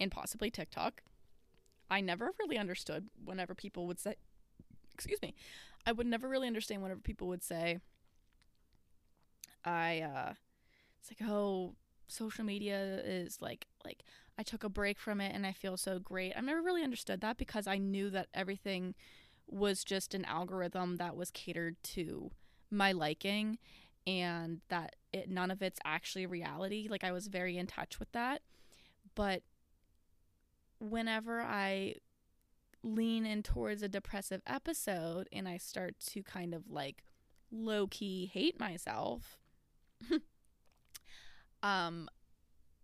and 0.00 0.10
possibly 0.10 0.50
TikTok. 0.50 1.02
I 1.90 2.00
never 2.00 2.30
really 2.38 2.56
understood 2.56 3.08
whenever 3.22 3.54
people 3.54 3.86
would 3.86 4.00
say 4.00 4.14
excuse 4.94 5.20
me. 5.22 5.34
I 5.86 5.92
would 5.92 6.06
never 6.06 6.28
really 6.28 6.46
understand 6.46 6.82
whenever 6.82 7.00
people 7.00 7.28
would 7.28 7.42
say 7.42 7.78
I 9.64 10.00
uh 10.00 10.34
it's 11.00 11.10
like, 11.10 11.28
"Oh, 11.28 11.74
social 12.08 12.44
media 12.44 13.00
is 13.04 13.40
like 13.42 13.66
like 13.84 14.04
I 14.38 14.42
took 14.42 14.64
a 14.64 14.68
break 14.68 14.98
from 15.00 15.20
it 15.20 15.34
and 15.34 15.46
I 15.46 15.52
feel 15.52 15.76
so 15.76 15.98
great. 15.98 16.34
I've 16.36 16.44
never 16.44 16.62
really 16.62 16.82
understood 16.84 17.20
that 17.22 17.36
because 17.38 17.66
I 17.66 17.78
knew 17.78 18.10
that 18.10 18.28
everything 18.34 18.94
was 19.48 19.84
just 19.84 20.14
an 20.14 20.24
algorithm 20.24 20.96
that 20.98 21.16
was 21.16 21.30
catered 21.32 21.76
to 21.82 22.30
my 22.70 22.92
liking 22.92 23.58
and 24.06 24.60
that 24.68 24.96
it 25.12 25.30
none 25.30 25.50
of 25.50 25.62
it's 25.62 25.80
actually 25.84 26.26
reality. 26.26 26.88
Like 26.90 27.04
I 27.04 27.12
was 27.12 27.28
very 27.28 27.58
in 27.58 27.66
touch 27.66 27.98
with 27.98 28.12
that. 28.12 28.42
But 29.14 29.42
whenever 30.78 31.40
I 31.40 31.96
lean 32.82 33.24
in 33.26 33.42
towards 33.42 33.82
a 33.82 33.88
depressive 33.88 34.42
episode 34.46 35.28
and 35.32 35.48
I 35.48 35.56
start 35.56 35.94
to 36.08 36.22
kind 36.22 36.54
of 36.54 36.70
like 36.70 37.04
low 37.50 37.86
key 37.86 38.30
hate 38.32 38.58
myself 38.58 39.38
um 41.62 42.08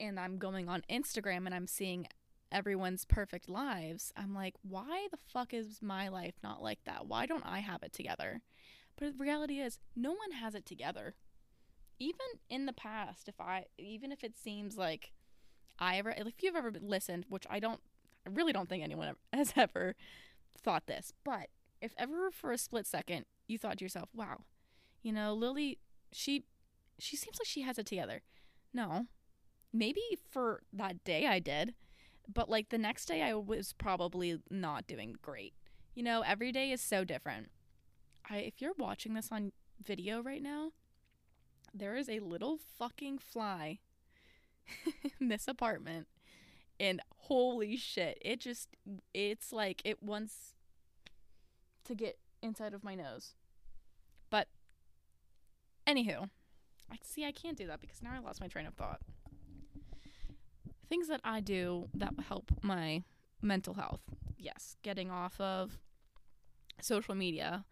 and 0.01 0.21
I'm 0.21 0.39
going 0.39 0.69
on 0.69 0.83
Instagram 0.91 1.47
and 1.47 1.55
I'm 1.55 1.67
seeing 1.67 2.07
everyone's 2.51 3.05
perfect 3.05 3.49
lives, 3.49 4.13
I'm 4.17 4.35
like, 4.35 4.55
why 4.63 5.09
the 5.11 5.17
fuck 5.17 5.53
is 5.53 5.81
my 5.83 6.09
life 6.09 6.35
not 6.43 6.63
like 6.63 6.81
that? 6.85 7.07
Why 7.07 7.27
don't 7.27 7.47
I 7.47 7.61
have 7.61 7.83
it 7.83 7.93
together? 7.93 8.43
But 8.97 9.19
the 9.19 9.25
reality 9.25 9.59
is, 9.59 9.79
no 9.95 10.11
one 10.11 10.33
has 10.41 10.55
it 10.55 10.67
together. 10.67 11.15
Even 11.99 12.27
in 12.49 12.67
the 12.67 12.73
past, 12.73 13.29
if 13.29 13.41
I, 13.41 13.65
even 13.79 14.13
if 14.13 14.23
it 14.23 14.37
seems 14.37 14.77
like 14.77 15.13
I 15.79 15.99
ever, 15.99 16.15
if 16.17 16.43
you've 16.43 16.57
ever 16.57 16.73
listened, 16.81 17.27
which 17.29 17.47
I 17.51 17.61
don't, 17.61 17.81
I 18.27 18.31
really 18.31 18.53
don't 18.53 18.69
think 18.69 18.83
anyone 18.83 19.15
has 19.33 19.53
ever 19.57 19.95
thought 20.61 20.87
this, 20.87 21.13
but 21.25 21.49
if 21.81 21.93
ever 21.97 22.31
for 22.31 22.53
a 22.53 22.59
split 22.59 22.87
second 22.87 23.25
you 23.47 23.59
thought 23.59 23.79
to 23.79 23.85
yourself, 23.85 24.09
wow, 24.15 24.41
you 25.03 25.13
know, 25.13 25.33
Lily, 25.33 25.79
she, 26.13 26.45
she 26.99 27.17
seems 27.17 27.39
like 27.39 27.47
she 27.47 27.63
has 27.63 27.79
it 27.79 27.87
together. 27.87 28.23
No, 28.75 29.07
maybe 29.73 30.03
for 30.31 30.63
that 30.73 31.03
day 31.05 31.27
I 31.27 31.39
did, 31.39 31.75
but 32.33 32.49
like 32.49 32.69
the 32.69 32.79
next 32.79 33.07
day 33.07 33.23
I 33.23 33.35
was 33.35 33.73
probably 33.73 34.39
not 34.51 34.87
doing 34.87 35.17
great. 35.23 35.55
You 35.95 36.03
know, 36.03 36.23
every 36.23 36.53
day 36.53 36.71
is 36.71 36.81
so 36.81 37.05
different. 37.05 37.51
I 38.29 38.39
if 38.39 38.61
you're 38.61 38.75
watching 38.79 39.15
this 39.15 39.31
on 39.33 39.53
video 39.83 40.23
right 40.23 40.43
now, 40.43 40.73
there 41.75 41.97
is 41.97 42.09
a 42.09 42.21
little 42.21 42.59
fucking 42.79 43.19
fly 43.19 43.79
in 45.21 45.29
this 45.29 45.49
apartment. 45.49 46.07
And 46.79 47.01
holy 47.29 47.77
shit, 47.77 48.19
it 48.23 48.41
just 48.41 48.69
it's 49.13 49.53
like 49.53 49.83
it 49.85 50.03
wants 50.03 50.55
to 51.85 51.95
get 51.95 52.19
inside 52.43 52.73
of 52.73 52.83
my 52.83 52.95
nose. 52.95 53.35
But 54.31 54.49
anywho, 55.87 56.31
I 56.91 56.97
see 57.03 57.27
I 57.27 57.33
can't 57.33 57.57
do 57.57 57.67
that 57.67 57.81
because 57.81 58.03
now 58.03 58.13
I 58.15 58.19
lost 58.19 58.41
my 58.41 58.49
train 58.49 58.67
of 58.67 58.75
thought. 58.75 59.01
Things 60.89 61.09
that 61.09 61.21
I 61.23 61.41
do 61.41 61.89
that 61.95 62.15
help 62.29 62.51
my 62.63 63.03
mental 63.43 63.75
health. 63.75 64.01
Yes, 64.39 64.77
getting 64.83 65.11
off 65.11 65.39
of 65.39 65.79
social 66.81 67.15
media 67.15 67.67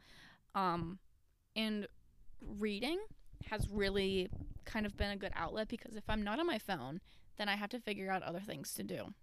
um, 0.54 0.98
and 1.54 1.86
reading 2.42 2.98
has 3.46 3.68
really 3.70 4.28
kind 4.66 4.84
of 4.84 4.98
been 4.98 5.12
a 5.12 5.16
good 5.16 5.32
outlet 5.34 5.68
because 5.68 5.96
if 5.96 6.04
I'm 6.10 6.22
not 6.22 6.38
on 6.38 6.46
my 6.46 6.58
phone, 6.58 7.00
then 7.38 7.48
I 7.48 7.56
have 7.56 7.70
to 7.70 7.78
figure 7.78 8.10
out 8.10 8.22
other 8.22 8.40
things 8.40 8.74
to 8.74 8.82
do 8.82 9.14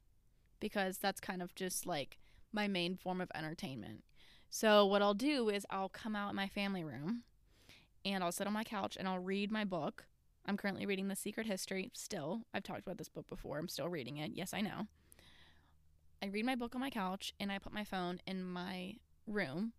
because 0.64 0.98
that's 0.98 1.20
kind 1.20 1.42
of 1.42 1.54
just 1.56 1.86
like 1.86 2.18
my 2.54 2.70
main 2.70 2.96
form 2.96 3.20
of 3.20 3.30
entertainment. 3.36 4.02
So, 4.50 4.86
what 4.86 5.02
I'll 5.02 5.14
do 5.14 5.50
is 5.50 5.66
I'll 5.70 5.90
come 5.90 6.16
out 6.16 6.30
in 6.30 6.38
my 6.38 6.48
family 6.48 6.86
room 6.86 7.24
and 8.06 8.24
I'll 8.24 8.32
sit 8.32 8.48
on 8.48 8.54
my 8.54 8.64
couch 8.64 8.96
and 8.98 9.06
I'll 9.06 9.20
read 9.20 9.52
my 9.52 9.66
book. 9.66 10.06
I'm 10.46 10.56
currently 10.56 10.86
reading 10.86 11.10
The 11.10 11.18
Secret 11.18 11.48
History 11.48 11.92
still. 11.94 12.44
I've 12.54 12.64
talked 12.64 12.80
about 12.80 12.98
this 12.98 13.10
book 13.10 13.28
before. 13.28 13.60
I'm 13.60 13.68
still 13.68 13.90
reading 13.90 14.16
it. 14.16 14.32
Yes, 14.36 14.54
I 14.54 14.62
know. 14.62 14.88
I 16.22 16.28
read 16.28 16.46
my 16.46 16.56
book 16.56 16.76
on 16.76 16.80
my 16.80 16.90
couch 16.90 17.34
and 17.42 17.52
I 17.52 17.60
put 17.60 17.74
my 17.74 17.84
phone 17.84 18.22
in 18.26 18.46
my 18.46 18.96
room 19.28 19.74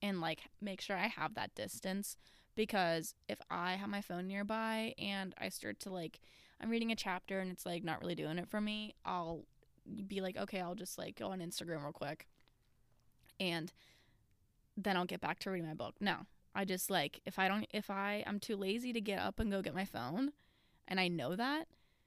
and 0.00 0.20
like 0.20 0.42
make 0.60 0.80
sure 0.80 0.96
I 0.96 1.08
have 1.08 1.34
that 1.34 1.56
distance 1.56 2.16
because 2.54 3.16
if 3.28 3.40
I 3.50 3.72
have 3.72 3.88
my 3.88 4.02
phone 4.02 4.28
nearby 4.28 4.94
and 4.98 5.34
I 5.36 5.48
start 5.48 5.80
to 5.80 5.90
like 5.90 6.20
I'm 6.60 6.70
reading 6.70 6.92
a 6.92 6.96
chapter 6.96 7.40
and 7.40 7.50
it's 7.50 7.66
like 7.66 7.82
not 7.82 8.00
really 8.00 8.14
doing 8.14 8.38
it 8.38 8.48
for 8.48 8.60
me, 8.60 8.94
I'll 9.04 9.46
be 10.06 10.20
like, 10.20 10.36
okay, 10.36 10.60
I'll 10.60 10.74
just 10.74 10.98
like 10.98 11.18
go 11.18 11.28
on 11.28 11.40
Instagram 11.40 11.82
real 11.82 11.92
quick 11.92 12.26
and 13.40 13.72
then 14.76 14.96
I'll 14.96 15.04
get 15.04 15.20
back 15.20 15.38
to 15.40 15.50
reading 15.50 15.68
my 15.68 15.74
book. 15.74 15.96
No, 16.00 16.26
I 16.54 16.64
just 16.64 16.90
like 16.90 17.20
if 17.26 17.38
I 17.38 17.48
don't 17.48 17.66
if 17.72 17.90
I 17.90 18.22
I'm 18.26 18.38
too 18.38 18.56
lazy 18.56 18.92
to 18.92 19.00
get 19.00 19.18
up 19.18 19.40
and 19.40 19.50
go 19.50 19.62
get 19.62 19.74
my 19.74 19.84
phone 19.84 20.32
and 20.88 21.00
I 21.00 21.08
know 21.08 21.36
that, 21.36 21.66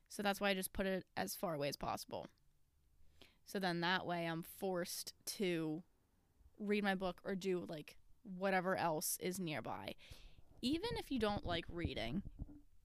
so 0.09 0.23
that's 0.23 0.39
why 0.39 0.49
I 0.49 0.53
just 0.53 0.73
put 0.73 0.85
it 0.85 1.05
as 1.17 1.35
far 1.35 1.55
away 1.55 1.67
as 1.67 1.75
possible. 1.75 2.27
So 3.45 3.59
then 3.59 3.81
that 3.81 4.05
way 4.05 4.25
I'm 4.25 4.43
forced 4.43 5.13
to 5.37 5.83
read 6.59 6.83
my 6.83 6.95
book 6.95 7.17
or 7.23 7.35
do 7.35 7.65
like 7.67 7.97
whatever 8.37 8.75
else 8.75 9.17
is 9.21 9.39
nearby. 9.39 9.95
Even 10.61 10.89
if 10.97 11.11
you 11.11 11.19
don't 11.19 11.45
like 11.45 11.65
reading, 11.69 12.23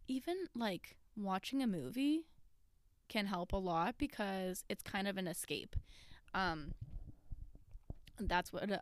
even 0.06 0.36
like 0.54 0.96
watching 1.16 1.62
a 1.62 1.66
movie 1.66 2.26
can 3.10 3.26
help 3.26 3.52
a 3.52 3.56
lot 3.56 3.96
because 3.98 4.64
it's 4.70 4.82
kind 4.82 5.06
of 5.06 5.18
an 5.18 5.26
escape. 5.26 5.76
Um 6.32 6.72
that's 8.18 8.52
what 8.52 8.70
uh, 8.70 8.78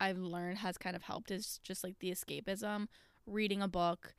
I've 0.00 0.18
learned 0.18 0.58
has 0.58 0.76
kind 0.76 0.94
of 0.94 1.02
helped 1.02 1.30
is 1.30 1.58
just 1.62 1.82
like 1.82 1.98
the 2.00 2.10
escapism, 2.10 2.88
reading 3.26 3.62
a 3.62 3.68
book 3.68 4.14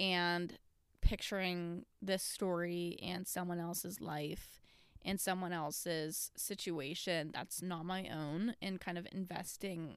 and 0.00 0.58
picturing 1.00 1.84
this 2.00 2.22
story 2.22 2.98
and 3.02 3.26
someone 3.26 3.58
else's 3.58 4.00
life 4.00 4.60
and 5.04 5.20
someone 5.20 5.52
else's 5.52 6.30
situation 6.36 7.30
that's 7.34 7.60
not 7.60 7.84
my 7.84 8.08
own 8.08 8.54
and 8.62 8.80
kind 8.80 8.96
of 8.96 9.06
investing 9.12 9.96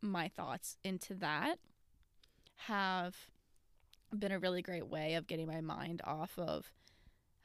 my 0.00 0.28
thoughts 0.28 0.76
into 0.82 1.14
that 1.14 1.58
have 2.56 3.16
been 4.18 4.32
a 4.32 4.38
really 4.38 4.62
great 4.62 4.86
way 4.86 5.14
of 5.14 5.26
getting 5.26 5.46
my 5.46 5.60
mind 5.60 6.00
off 6.04 6.38
of 6.38 6.72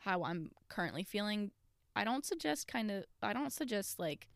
how 0.02 0.24
I'm 0.24 0.52
currently 0.70 1.04
feeling. 1.04 1.52
I 1.96 2.04
don't 2.04 2.26
suggest 2.26 2.68
kind 2.68 2.90
of 2.92 3.06
I 3.22 3.34
don't 3.34 3.54
suggest 3.54 4.00
like 4.00 4.28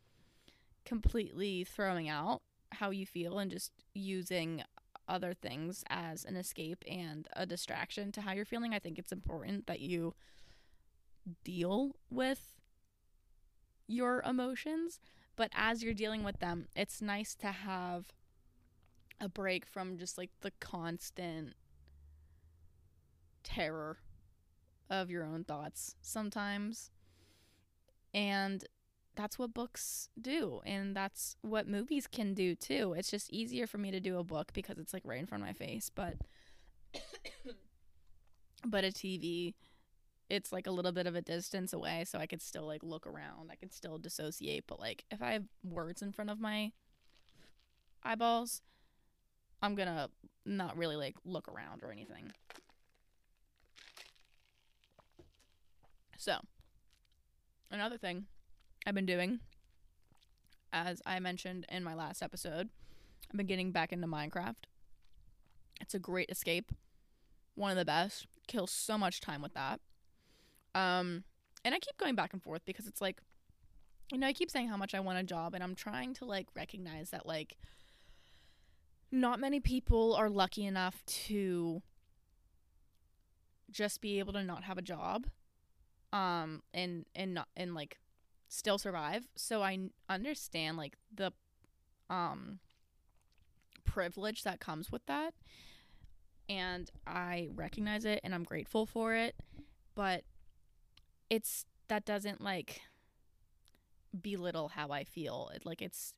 completely 0.84 1.64
throwing 1.64 2.08
out 2.08 2.42
how 2.72 2.90
you 2.90 3.06
feel 3.06 3.38
and 3.38 3.50
just 3.50 3.72
using 3.94 4.62
other 5.08 5.34
things 5.34 5.84
as 5.88 6.24
an 6.24 6.36
escape 6.36 6.84
and 6.88 7.28
a 7.34 7.46
distraction 7.46 8.12
to 8.12 8.20
how 8.20 8.32
you're 8.32 8.44
feeling. 8.44 8.74
I 8.74 8.78
think 8.78 8.98
it's 8.98 9.12
important 9.12 9.66
that 9.66 9.80
you 9.80 10.14
deal 11.44 11.96
with 12.10 12.54
your 13.86 14.22
emotions, 14.22 15.00
but 15.36 15.50
as 15.54 15.82
you're 15.82 15.94
dealing 15.94 16.24
with 16.24 16.40
them, 16.40 16.66
it's 16.74 17.00
nice 17.00 17.34
to 17.36 17.48
have 17.48 18.06
a 19.20 19.28
break 19.28 19.64
from 19.64 19.96
just 19.96 20.18
like 20.18 20.30
the 20.40 20.52
constant 20.60 21.54
terror 23.42 23.98
of 24.90 25.10
your 25.10 25.24
own 25.24 25.44
thoughts 25.44 25.96
sometimes. 26.00 26.90
And 28.14 28.64
that's 29.14 29.38
what 29.38 29.54
books 29.54 30.10
do 30.20 30.60
and 30.66 30.94
that's 30.94 31.36
what 31.40 31.66
movies 31.66 32.06
can 32.06 32.34
do 32.34 32.54
too. 32.54 32.94
It's 32.96 33.10
just 33.10 33.32
easier 33.32 33.66
for 33.66 33.78
me 33.78 33.90
to 33.90 34.00
do 34.00 34.18
a 34.18 34.24
book 34.24 34.52
because 34.52 34.78
it's 34.78 34.92
like 34.92 35.02
right 35.04 35.18
in 35.18 35.26
front 35.26 35.42
of 35.42 35.48
my 35.48 35.54
face, 35.54 35.90
but 35.94 36.16
but 38.66 38.84
a 38.84 38.88
TV 38.88 39.54
it's 40.28 40.52
like 40.52 40.66
a 40.66 40.70
little 40.70 40.92
bit 40.92 41.06
of 41.06 41.14
a 41.14 41.22
distance 41.22 41.72
away 41.72 42.04
so 42.04 42.18
I 42.18 42.26
could 42.26 42.42
still 42.42 42.66
like 42.66 42.82
look 42.82 43.06
around. 43.06 43.50
I 43.50 43.54
could 43.54 43.72
still 43.72 43.98
dissociate, 43.98 44.64
but 44.66 44.80
like 44.80 45.04
if 45.10 45.22
I 45.22 45.32
have 45.32 45.44
words 45.64 46.02
in 46.02 46.12
front 46.12 46.30
of 46.30 46.40
my 46.40 46.72
eyeballs, 48.02 48.62
I'm 49.62 49.76
to 49.76 50.10
not 50.44 50.76
really 50.76 50.96
like 50.96 51.16
look 51.24 51.48
around 51.48 51.82
or 51.82 51.92
anything. 51.92 52.32
So, 56.18 56.38
another 57.70 57.98
thing 57.98 58.26
I've 58.86 58.94
been 58.94 59.06
doing 59.06 59.40
as 60.72 61.00
I 61.06 61.18
mentioned 61.20 61.64
in 61.70 61.82
my 61.82 61.94
last 61.94 62.22
episode, 62.22 62.68
I've 63.30 63.36
been 63.36 63.46
getting 63.46 63.72
back 63.72 63.92
into 63.92 64.06
Minecraft. 64.06 64.64
It's 65.80 65.94
a 65.94 65.98
great 65.98 66.30
escape. 66.30 66.70
One 67.54 67.70
of 67.70 67.76
the 67.76 67.84
best. 67.84 68.26
Kill 68.46 68.66
so 68.66 68.98
much 68.98 69.20
time 69.20 69.42
with 69.42 69.54
that. 69.54 69.80
Um, 70.74 71.24
and 71.64 71.74
I 71.74 71.78
keep 71.78 71.96
going 71.96 72.14
back 72.14 72.32
and 72.32 72.42
forth 72.42 72.62
because 72.66 72.86
it's 72.86 73.00
like, 73.00 73.20
you 74.12 74.18
know, 74.18 74.26
I 74.26 74.32
keep 74.32 74.50
saying 74.50 74.68
how 74.68 74.76
much 74.76 74.94
I 74.94 75.00
want 75.00 75.18
a 75.18 75.22
job, 75.22 75.54
and 75.54 75.64
I'm 75.64 75.74
trying 75.74 76.14
to 76.14 76.24
like 76.24 76.46
recognize 76.54 77.10
that 77.10 77.26
like 77.26 77.56
not 79.10 79.40
many 79.40 79.58
people 79.58 80.14
are 80.14 80.28
lucky 80.28 80.66
enough 80.66 81.02
to 81.06 81.82
just 83.70 84.00
be 84.00 84.18
able 84.18 84.32
to 84.34 84.44
not 84.44 84.64
have 84.64 84.78
a 84.78 84.82
job 84.82 85.26
um 86.16 86.62
and 86.72 87.04
and 87.14 87.34
not 87.34 87.48
and 87.56 87.74
like 87.74 87.98
still 88.48 88.78
survive 88.78 89.28
so 89.36 89.62
i 89.62 89.78
understand 90.08 90.76
like 90.76 90.94
the 91.14 91.32
um 92.08 92.58
privilege 93.84 94.42
that 94.42 94.60
comes 94.60 94.90
with 94.90 95.04
that 95.06 95.34
and 96.48 96.90
i 97.06 97.48
recognize 97.54 98.04
it 98.04 98.20
and 98.24 98.34
i'm 98.34 98.44
grateful 98.44 98.86
for 98.86 99.14
it 99.14 99.34
but 99.94 100.22
it's 101.28 101.64
that 101.88 102.04
doesn't 102.04 102.40
like 102.40 102.80
belittle 104.22 104.68
how 104.68 104.90
I 104.90 105.04
feel. 105.04 105.50
It 105.54 105.64
like 105.64 105.82
it's 105.82 106.14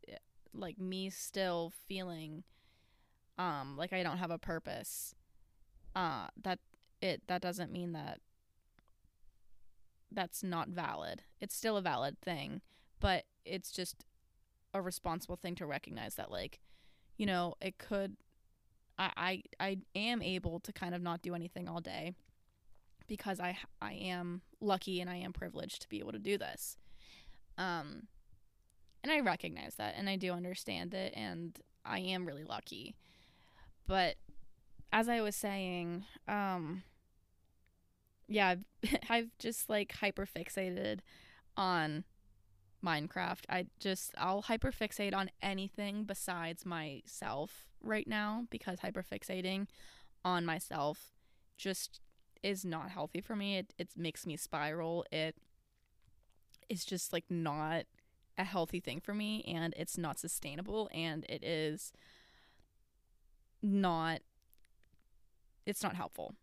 like 0.55 0.79
me 0.79 1.11
still 1.11 1.73
feeling 1.87 2.45
um 3.39 3.77
like 3.77 3.93
I 3.93 4.03
don't 4.03 4.19
have 4.19 4.31
a 4.31 4.39
purpose. 4.39 5.15
Uh 5.95 6.29
that 6.43 6.59
it 7.01 7.23
that 7.27 7.43
doesn't 7.43 7.73
mean 7.73 7.93
that 7.93 8.21
that's 10.13 10.43
not 10.43 10.69
valid. 10.69 11.23
It's 11.41 11.57
still 11.57 11.77
a 11.77 11.83
valid 11.83 12.21
thing, 12.21 12.61
but 13.01 13.25
it's 13.45 13.71
just 13.71 14.05
a 14.75 14.83
responsible 14.83 15.37
thing 15.37 15.55
to 15.57 15.67
recognize 15.67 16.15
that 16.17 16.31
like 16.31 16.61
you 17.17 17.27
know, 17.27 17.55
it 17.61 17.79
could 17.79 18.17
I 18.99 19.11
I 19.17 19.43
I 19.61 19.79
am 19.95 20.23
able 20.23 20.61
to 20.61 20.73
kind 20.73 20.95
of 20.95 21.03
not 21.03 21.23
do 21.23 21.35
anything 21.35 21.69
all 21.69 21.81
day 21.81 22.15
because 23.07 23.41
I 23.41 23.59
I 23.83 23.93
am 23.95 24.43
lucky 24.61 25.01
and 25.01 25.11
I 25.11 25.17
am 25.17 25.33
privileged 25.33 25.83
to 25.83 25.89
be 25.89 25.99
able 25.99 26.13
to 26.13 26.19
do 26.19 26.39
this. 26.39 26.77
Um 27.57 28.09
and 29.03 29.13
I 29.13 29.21
recognize 29.21 29.75
that 29.77 29.95
and 29.97 30.09
I 30.09 30.17
do 30.17 30.33
understand 30.33 30.95
it 30.95 31.13
and 31.17 31.59
I 31.85 32.01
am 32.01 32.27
really 32.27 32.45
lucky. 32.45 32.95
But 33.87 34.17
as 34.93 35.09
I 35.09 35.21
was 35.21 35.37
saying, 35.37 36.05
um 36.27 36.83
yeah, 38.29 38.49
I've, 38.49 38.65
I've 39.11 39.31
just 39.39 39.69
like 39.69 39.93
hyper 39.93 40.27
fixated 40.27 41.01
on 41.57 42.05
Minecraft. 42.85 43.45
I 43.49 43.67
just 43.81 44.13
I'll 44.17 44.43
hyperfixate 44.43 45.15
on 45.15 45.31
anything 45.43 46.05
besides 46.05 46.65
myself 46.65 47.67
right 47.83 48.07
now 48.07 48.45
because 48.51 48.81
hyperfixating 48.81 49.67
on 50.25 50.45
myself 50.45 51.13
just 51.57 52.01
is 52.43 52.65
not 52.65 52.91
healthy 52.91 53.21
for 53.21 53.35
me. 53.35 53.57
It 53.59 53.75
it 53.79 53.89
makes 53.97 54.27
me 54.27 54.37
spiral. 54.37 55.05
It 55.11 55.37
is 56.69 56.85
just 56.85 57.13
like 57.13 57.25
not 57.29 57.85
a 58.37 58.45
healthy 58.45 58.79
thing 58.79 59.01
for 59.01 59.15
me 59.15 59.43
and 59.49 59.75
it's 59.77 59.99
not 59.99 60.19
sustainable 60.19 60.89
and 60.93 61.25
it 61.29 61.43
is 61.43 61.93
not 63.63 64.21
it's 65.67 65.83
not 65.83 65.97
helpful. 65.97 66.35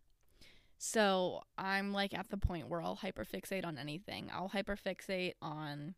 So 0.86 1.42
I'm 1.58 1.94
like 1.94 2.14
at 2.14 2.30
the 2.30 2.38
point 2.38 2.70
where 2.70 2.80
I'll 2.80 2.96
hyperfixate 2.96 3.66
on 3.66 3.80
anything. 3.80 4.30
I'll 4.32 4.50
hyperfixate 4.50 5.34
on 5.42 5.96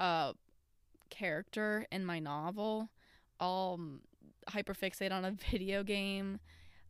a 0.00 0.32
character 1.10 1.86
in 1.92 2.04
my 2.04 2.18
novel. 2.18 2.88
I'll 3.38 3.74
um, 3.78 4.00
hyperfixate 4.50 5.12
on 5.12 5.24
a 5.24 5.30
video 5.50 5.84
game, 5.84 6.40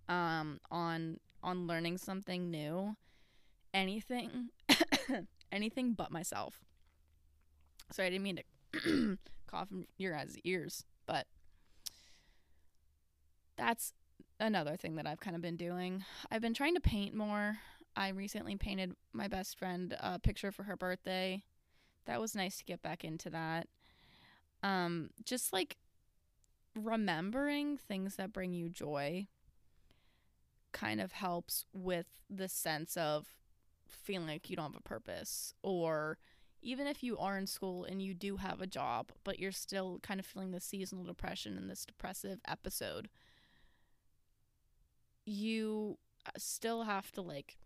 um, 0.09 0.61
on 0.71 1.19
on 1.43 1.67
learning 1.67 1.99
something 1.99 2.51
new, 2.51 2.97
anything, 3.75 4.49
anything 5.53 5.93
but 5.93 6.11
myself. 6.11 6.65
Sorry, 7.93 8.07
I 8.09 8.11
didn't 8.13 8.25
mean 8.25 8.41
to 8.73 9.19
cough 9.47 9.71
in 9.71 9.87
your 9.99 10.13
guys' 10.13 10.39
ears, 10.43 10.87
but 11.05 11.27
that's 13.59 13.93
another 14.41 14.77
thing 14.77 14.97
that 14.97 15.07
I've 15.07 15.21
kind 15.21 15.37
of 15.37 15.43
been 15.43 15.57
doing. 15.57 16.05
I've 16.31 16.43
been 16.43 16.55
trying 16.55 16.75
to 16.75 16.81
paint 16.81 17.15
more. 17.15 17.59
I 17.97 18.09
recently 18.09 18.57
painted 18.57 18.95
my 19.13 19.29
best 19.29 19.59
friend 19.59 19.97
a 20.01 20.19
picture 20.19 20.51
for 20.51 20.65
her 20.65 20.77
birthday. 20.77 21.45
That 22.07 22.21
was 22.21 22.35
nice 22.35 22.59
to 22.59 22.65
get 22.65 22.83
back 22.83 23.05
into 23.05 23.31
that. 23.31 23.69
Um, 24.63 25.11
just 25.25 25.53
like 25.53 25.77
remembering 26.75 27.77
things 27.77 28.17
that 28.17 28.33
bring 28.33 28.53
you 28.53 28.69
joy 28.69 29.27
kind 30.73 31.01
of 31.01 31.13
helps 31.13 31.67
with 31.73 32.07
the 32.29 32.49
sense 32.49 32.97
of 32.97 33.29
feeling 33.87 34.27
like 34.27 34.51
you 34.51 34.57
don't 34.57 34.73
have 34.73 34.81
a 34.81 34.89
purpose 34.89 35.55
or 35.63 36.19
even 36.63 36.87
if 36.87 37.03
you 37.03 37.17
are 37.19 37.39
in 37.39 37.47
school 37.47 37.85
and 37.85 38.03
you 38.03 38.13
do 38.13 38.39
have 38.39 38.61
a 38.61 38.67
job 38.67 39.13
but 39.23 39.39
you're 39.39 39.53
still 39.53 40.01
kind 40.03 40.19
of 40.19 40.27
feeling 40.27 40.51
the 40.51 40.61
seasonal 40.61 41.05
depression 41.05 41.57
and 41.57 41.71
this 41.71 41.85
depressive 41.85 42.41
episode 42.49 43.09
you 45.25 45.99
uh, 46.27 46.31
still 46.37 46.85
have 46.85 47.11
to 47.13 47.21
like 47.21 47.57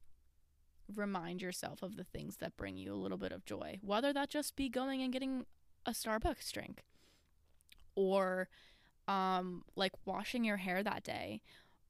remind 0.94 1.42
yourself 1.42 1.82
of 1.82 1.96
the 1.96 2.04
things 2.04 2.36
that 2.36 2.56
bring 2.56 2.76
you 2.76 2.94
a 2.94 2.96
little 2.96 3.18
bit 3.18 3.30
of 3.30 3.44
joy 3.44 3.78
whether 3.82 4.12
that 4.12 4.30
just 4.30 4.56
be 4.56 4.68
going 4.68 5.02
and 5.02 5.12
getting 5.12 5.44
a 5.84 5.90
starbucks 5.90 6.50
drink 6.50 6.84
or 7.94 8.48
um 9.06 9.64
like 9.76 9.92
washing 10.06 10.44
your 10.44 10.58
hair 10.58 10.82
that 10.82 11.02
day 11.02 11.42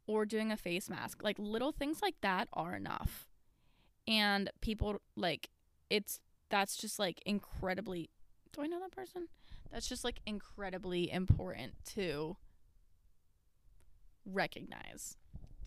or 0.09 0.25
doing 0.25 0.51
a 0.51 0.57
face 0.57 0.89
mask 0.91 1.23
like 1.23 1.39
little 1.39 1.71
things 1.71 2.03
like 2.03 2.17
that 2.23 2.49
are 2.55 2.75
enough. 2.75 3.29
And 4.09 4.51
people 4.61 5.01
like 5.15 5.51
it's 5.91 6.19
that's 6.49 6.77
just 6.77 6.99
like 6.99 7.21
incredibly 7.27 8.09
do 8.53 8.63
i 8.63 8.67
know 8.67 8.81
that 8.81 8.91
person? 8.91 9.29
That's 9.71 9.87
just 9.87 10.03
like 10.03 10.21
incredibly 10.27 11.13
important 11.13 11.75
to 11.95 12.39
recognize 14.25 15.17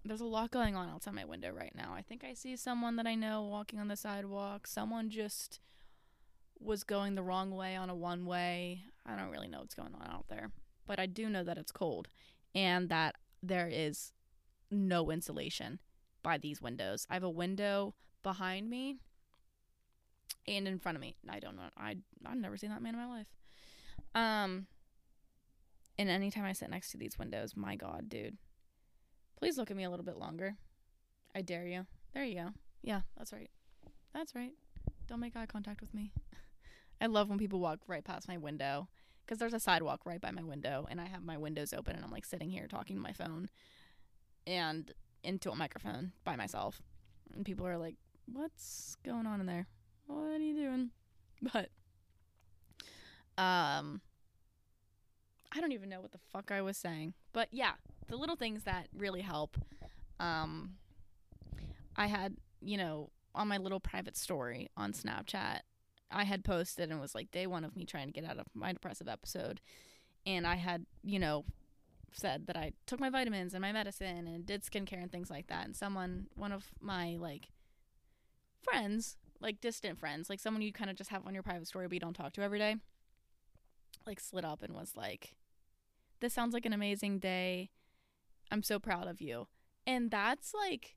there's 0.04 0.22
a 0.22 0.26
lot 0.26 0.52
going 0.52 0.76
on 0.76 0.90
outside 0.90 1.14
my 1.14 1.26
window 1.26 1.52
right 1.52 1.74
now. 1.76 1.94
I 1.96 2.02
think 2.02 2.24
I 2.24 2.34
see 2.34 2.56
someone 2.56 2.96
that 2.96 3.08
I 3.08 3.16
know 3.16 3.44
walking 3.44 3.80
on 3.80 3.88
the 3.88 3.96
sidewalk. 3.96 4.68
Someone 4.68 5.10
just 5.10 5.60
was 6.60 6.84
going 6.84 7.16
the 7.16 7.24
wrong 7.24 7.52
way 7.52 7.76
on 7.76 7.90
a 7.90 7.96
one 7.96 8.26
way. 8.26 8.84
I 9.06 9.16
don't 9.16 9.30
really 9.30 9.48
know 9.48 9.60
what's 9.60 9.76
going 9.76 9.94
on 9.94 10.08
out 10.10 10.26
there, 10.28 10.52
but 10.88 11.00
I 11.00 11.06
do 11.06 11.30
know 11.30 11.44
that 11.44 11.58
it's 11.58 11.72
cold 11.72 12.08
and 12.54 12.90
that 12.90 13.16
there 13.42 13.70
is 13.72 14.12
no 14.70 15.12
insulation 15.12 15.80
by 16.24 16.38
these 16.38 16.62
windows. 16.62 17.06
I 17.10 17.16
have 17.16 17.24
a 17.24 17.30
window 17.30 17.96
behind 18.24 18.70
me 18.70 18.98
and 20.48 20.68
in 20.68 20.80
front 20.80 20.96
of 20.96 21.02
me. 21.02 21.16
I 21.30 21.40
don't 21.40 21.56
know. 21.56 21.70
I 21.78 21.98
I've 22.26 22.38
never 22.38 22.58
seen 22.58 22.70
that 22.70 22.82
man 22.82 22.96
in 22.96 23.00
my 23.00 23.08
life. 23.08 23.28
Um 24.16 24.68
and 25.98 26.10
anytime 26.10 26.46
I 26.46 26.54
sit 26.54 26.70
next 26.70 26.92
to 26.92 26.98
these 26.98 27.20
windows, 27.20 27.56
my 27.56 27.76
god, 27.76 28.10
dude, 28.10 28.38
Please 29.42 29.58
look 29.58 29.72
at 29.72 29.78
me 29.78 29.84
a 29.84 29.90
little 29.90 30.06
bit 30.06 30.18
longer. 30.18 30.56
I 31.34 31.42
dare 31.42 31.66
you. 31.66 31.88
There 32.14 32.24
you 32.24 32.36
go. 32.36 32.50
Yeah, 32.84 33.02
that's 33.18 33.34
right. 33.34 33.50
That's 34.14 34.36
right. 34.36 34.54
Don't 35.08 35.20
make 35.20 35.36
eye 35.36 35.48
contact 35.48 35.82
with 35.82 35.96
me. 35.96 36.12
I 37.02 37.08
love 37.08 37.28
when 37.28 37.40
people 37.40 37.60
walk 37.60 37.80
right 37.88 38.04
past 38.04 38.28
my 38.28 38.38
window 38.38 38.88
because 39.26 39.40
there's 39.40 39.56
a 39.56 39.60
sidewalk 39.60 40.02
right 40.06 40.22
by 40.22 40.30
my 40.30 40.44
window 40.44 40.86
and 40.92 41.02
I 41.02 41.08
have 41.08 41.24
my 41.24 41.40
windows 41.40 41.74
open 41.74 41.96
and 41.96 42.06
I'm 42.06 42.12
like 42.12 42.26
sitting 42.26 42.52
here 42.52 42.68
talking 42.68 42.96
to 42.96 43.02
my 43.02 43.14
phone 43.14 43.50
and 44.46 44.92
into 45.24 45.50
a 45.50 45.56
microphone 45.56 46.12
by 46.24 46.36
myself. 46.36 46.80
And 47.34 47.44
people 47.44 47.66
are 47.66 47.78
like, 47.80 47.96
"What's 48.32 48.96
going 49.04 49.26
on 49.26 49.40
in 49.40 49.48
there? 49.48 49.66
What 50.06 50.36
are 50.36 50.38
you 50.38 50.54
doing?" 50.54 50.92
But 51.42 51.72
um 53.40 54.02
I 55.52 55.60
don't 55.60 55.72
even 55.72 55.90
know 55.90 56.00
what 56.00 56.12
the 56.12 56.20
fuck 56.32 56.52
I 56.52 56.62
was 56.62 56.78
saying. 56.78 57.16
But 57.34 57.48
yeah, 57.52 57.74
the 58.12 58.18
little 58.18 58.36
things 58.36 58.64
that 58.64 58.88
really 58.96 59.22
help. 59.22 59.58
Um, 60.20 60.74
I 61.96 62.08
had, 62.08 62.36
you 62.62 62.78
know, 62.78 63.10
on 63.34 63.48
my 63.48 63.58
little 63.58 63.80
private 63.80 64.18
story 64.18 64.70
on 64.76 64.92
Snapchat, 64.92 65.62
I 66.12 66.26
had 66.26 66.44
posted 66.44 66.92
and 66.92 67.00
was 67.00 67.16
like 67.16 67.32
day 67.32 67.48
one 67.48 67.64
of 67.64 67.76
me 67.76 67.86
trying 67.86 68.08
to 68.08 68.14
get 68.14 68.30
out 68.30 68.38
of 68.38 68.48
my 68.54 68.74
depressive 68.74 69.08
episode. 69.08 69.62
And 70.26 70.46
I 70.46 70.56
had, 70.56 70.86
you 71.04 71.20
know, 71.20 71.46
said 72.12 72.48
that 72.48 72.58
I 72.58 72.74
took 72.86 73.00
my 73.00 73.10
vitamins 73.10 73.54
and 73.54 73.62
my 73.62 73.72
medicine 73.72 74.28
and 74.28 74.46
did 74.46 74.64
skincare 74.64 75.02
and 75.02 75.10
things 75.10 75.30
like 75.30 75.48
that. 75.48 75.66
And 75.66 75.74
someone, 75.74 76.28
one 76.36 76.52
of 76.52 76.66
my 76.82 77.16
like 77.18 77.48
friends, 78.62 79.16
like 79.40 79.62
distant 79.62 79.98
friends, 79.98 80.30
like 80.30 80.42
someone 80.42 80.62
you 80.62 80.74
kind 80.74 80.90
of 80.90 80.98
just 80.98 81.12
have 81.12 81.26
on 81.26 81.34
your 81.34 81.44
private 81.44 81.68
story 81.68 81.88
but 81.88 81.94
you 81.94 82.02
don't 82.02 82.14
talk 82.14 82.34
to 82.34 82.42
every 82.42 82.60
day, 82.60 82.76
like 84.06 84.20
slid 84.20 84.44
up 84.44 84.62
and 84.62 84.76
was 84.76 84.98
like, 84.98 85.34
this 86.20 86.34
sounds 86.34 86.54
like 86.54 86.66
an 86.66 86.74
amazing 86.74 87.18
day. 87.18 87.70
I'm 88.52 88.64
so 88.64 88.80
proud 88.80 89.08
of 89.08 89.22
you. 89.22 89.48
And 89.88 90.12
that's 90.12 90.54
like 90.54 90.96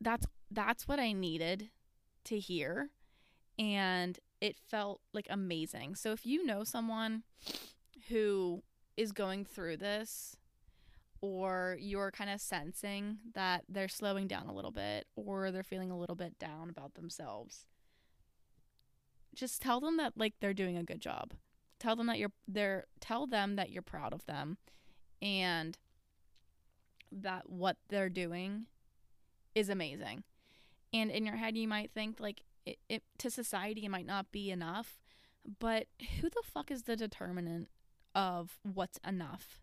that's 0.00 0.26
that's 0.50 0.86
what 0.86 0.98
I 0.98 1.12
needed 1.12 1.70
to 2.24 2.38
hear 2.38 2.90
and 3.58 4.18
it 4.40 4.58
felt 4.58 5.00
like 5.14 5.26
amazing. 5.30 5.94
So 5.94 6.12
if 6.12 6.26
you 6.26 6.44
know 6.44 6.64
someone 6.64 7.22
who 8.08 8.62
is 8.96 9.12
going 9.12 9.44
through 9.44 9.78
this 9.78 10.36
or 11.20 11.76
you're 11.80 12.10
kind 12.10 12.28
of 12.28 12.40
sensing 12.40 13.18
that 13.34 13.62
they're 13.68 13.88
slowing 13.88 14.26
down 14.26 14.48
a 14.48 14.52
little 14.52 14.72
bit 14.72 15.06
or 15.16 15.50
they're 15.50 15.62
feeling 15.62 15.90
a 15.90 15.98
little 15.98 16.16
bit 16.16 16.38
down 16.38 16.68
about 16.68 16.94
themselves 16.94 17.66
just 19.34 19.62
tell 19.62 19.80
them 19.80 19.96
that 19.96 20.12
like 20.16 20.34
they're 20.40 20.52
doing 20.52 20.76
a 20.76 20.82
good 20.82 21.00
job 21.00 21.32
tell 21.78 21.96
them 21.96 22.06
that 22.06 22.18
you're 22.18 22.32
they're 22.46 22.86
tell 23.00 23.26
them 23.26 23.56
that 23.56 23.70
you're 23.70 23.82
proud 23.82 24.12
of 24.12 24.26
them 24.26 24.58
and 25.22 25.78
that 27.20 27.48
what 27.48 27.76
they're 27.88 28.08
doing 28.08 28.66
is 29.54 29.68
amazing. 29.68 30.24
And 30.92 31.10
in 31.10 31.26
your 31.26 31.36
head 31.36 31.56
you 31.56 31.68
might 31.68 31.90
think 31.92 32.20
like 32.20 32.42
it, 32.64 32.78
it 32.88 33.02
to 33.18 33.30
society 33.30 33.84
it 33.84 33.90
might 33.90 34.06
not 34.06 34.30
be 34.30 34.50
enough 34.50 35.00
but 35.58 35.86
who 36.20 36.28
the 36.28 36.42
fuck 36.44 36.70
is 36.70 36.84
the 36.84 36.94
determinant 36.94 37.68
of 38.14 38.58
what's 38.62 38.98
enough? 39.06 39.60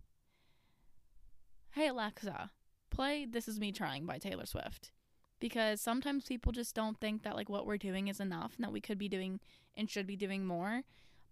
Hey 1.72 1.88
alexa 1.88 2.52
play 2.90 3.26
this 3.26 3.48
is 3.48 3.60
me 3.60 3.72
trying 3.72 4.06
by 4.06 4.18
taylor 4.18 4.46
swift. 4.46 4.92
Because 5.40 5.80
sometimes 5.80 6.26
people 6.26 6.52
just 6.52 6.76
don't 6.76 7.00
think 7.00 7.24
that 7.24 7.36
like 7.36 7.50
what 7.50 7.66
we're 7.66 7.78
doing 7.78 8.10
is 8.10 8.20
enough 8.20 8.56
and 8.58 8.66
that 8.66 8.74
we 8.74 8.82
could 8.82 8.98
be 8.98 9.08
doing 9.08 9.40
and 9.78 9.90
should 9.90 10.06
be 10.06 10.18
doing 10.18 10.46
more. 10.46 10.82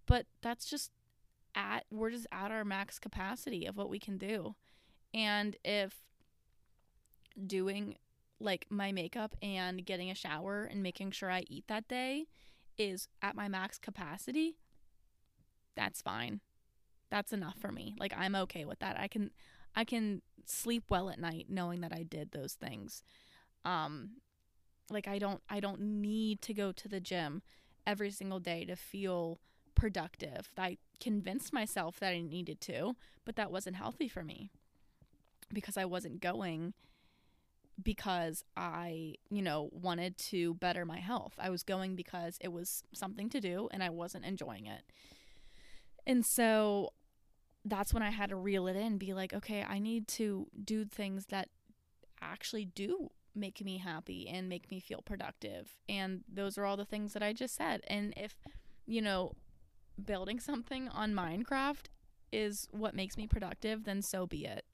But 0.06 0.28
that's 0.41 0.70
just 0.70 0.91
at 1.56 1.84
we're 1.91 2.12
just 2.12 2.28
at 2.32 2.52
our 2.52 2.64
max 2.64 3.00
capacity 3.00 3.66
of 3.66 3.76
what 3.76 3.89
we 3.89 4.00
can 4.00 4.18
do. 4.18 4.56
And 5.14 5.58
if 5.66 6.07
doing 7.46 7.96
like 8.40 8.66
my 8.70 8.92
makeup 8.92 9.36
and 9.42 9.86
getting 9.86 10.10
a 10.12 10.16
shower 10.16 10.64
and 10.64 10.84
making 10.84 11.12
sure 11.12 11.32
I 11.32 11.44
eat 11.48 11.66
that 11.68 11.88
day 11.88 12.28
is 12.78 13.08
at 13.22 13.36
my 13.36 13.48
max 13.48 13.78
capacity, 13.78 14.58
that's 15.76 16.02
fine. 16.02 16.42
That's 17.10 17.34
enough 17.34 17.58
for 17.58 17.72
me. 17.72 17.96
Like 18.00 18.14
I'm 18.16 18.36
okay 18.36 18.66
with 18.66 18.80
that. 18.80 19.00
I 19.00 19.08
can 19.08 19.32
I 19.76 19.84
can 19.84 20.22
sleep 20.46 20.86
well 20.90 21.10
at 21.10 21.20
night 21.20 21.48
knowing 21.50 21.82
that 21.82 21.94
I 21.94 22.04
did 22.04 22.32
those 22.32 22.54
things. 22.54 23.04
Um 23.66 24.18
like 24.90 25.08
I 25.08 25.20
don't 25.20 25.42
I 25.50 25.60
don't 25.60 25.82
need 25.82 26.42
to 26.44 26.54
go 26.54 26.72
to 26.72 26.88
the 26.88 27.00
gym 27.00 27.42
every 27.86 28.12
single 28.12 28.40
day 28.40 28.66
to 28.66 28.76
feel 28.76 29.40
productive. 29.76 30.50
I 30.58 30.78
convinced 31.00 31.54
myself 31.54 32.00
that 32.00 32.14
I 32.14 32.22
needed 32.22 32.60
to, 32.62 32.96
but 33.26 33.36
that 33.36 33.52
wasn't 33.52 33.76
healthy 33.76 34.08
for 34.08 34.24
me 34.24 34.50
because 35.54 35.78
I 35.78 35.86
wasn't 35.86 36.20
going 36.20 36.74
because 37.82 38.44
I, 38.56 39.16
you 39.30 39.42
know, 39.42 39.70
wanted 39.72 40.18
to 40.18 40.56
better 40.56 40.86
my 40.86 41.00
health. 41.00 41.34
I 41.38 41.50
was 41.50 41.64
going 41.64 41.96
because 41.96 42.38
it 42.42 42.52
was 42.52 42.84
something 42.94 43.30
to 43.30 43.40
do 43.40 43.70
and 43.72 43.84
I 43.84 43.90
wasn't 43.90 44.26
enjoying 44.26 44.66
it. 44.66 44.84
And 46.06 46.26
so 46.26 46.94
that's 47.64 47.94
when 47.94 48.04
I 48.04 48.10
had 48.10 48.30
to 48.30 48.36
reel 48.36 48.68
it 48.68 48.76
in, 48.76 48.98
be 48.98 49.14
like, 49.14 49.34
okay, 49.34 49.64
I 49.68 49.80
need 49.80 50.08
to 50.10 50.48
do 50.64 50.86
things 50.86 51.28
that 51.28 51.50
actually 52.22 52.66
do 52.66 53.12
make 53.36 53.64
me 53.64 53.78
happy 53.78 54.28
and 54.28 54.50
make 54.50 54.72
me 54.72 54.80
feel 54.80 55.02
productive. 55.02 55.78
And 55.88 56.24
those 56.32 56.58
are 56.58 56.66
all 56.66 56.78
the 56.78 56.86
things 56.86 57.14
that 57.14 57.22
I 57.22 57.34
just 57.34 57.56
said. 57.56 57.82
And 57.88 58.14
if, 58.18 58.36
you 58.86 59.02
know, 59.02 59.34
building 60.04 60.40
something 60.40 60.88
on 60.90 61.14
Minecraft 61.14 61.86
is 62.32 62.68
what 62.72 62.96
makes 62.96 63.18
me 63.18 63.28
productive, 63.28 63.84
then 63.84 64.02
so 64.02 64.26
be 64.26 64.46
it. 64.46 64.66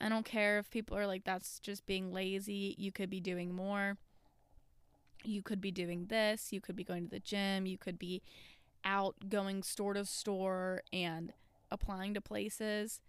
I 0.00 0.08
don't 0.08 0.24
care 0.24 0.58
if 0.58 0.70
people 0.70 0.96
are 0.96 1.06
like, 1.06 1.24
that's 1.24 1.58
just 1.60 1.86
being 1.86 2.12
lazy. 2.12 2.74
You 2.78 2.92
could 2.92 3.10
be 3.10 3.20
doing 3.20 3.54
more. 3.54 3.96
You 5.24 5.42
could 5.42 5.60
be 5.60 5.70
doing 5.70 6.06
this. 6.06 6.52
You 6.52 6.60
could 6.60 6.76
be 6.76 6.84
going 6.84 7.04
to 7.04 7.10
the 7.10 7.20
gym. 7.20 7.66
You 7.66 7.78
could 7.78 7.98
be 7.98 8.22
out 8.84 9.16
going 9.28 9.62
store 9.62 9.94
to 9.94 10.04
store 10.04 10.82
and 10.92 11.32
applying 11.70 12.14
to 12.14 12.20
places. 12.20 13.00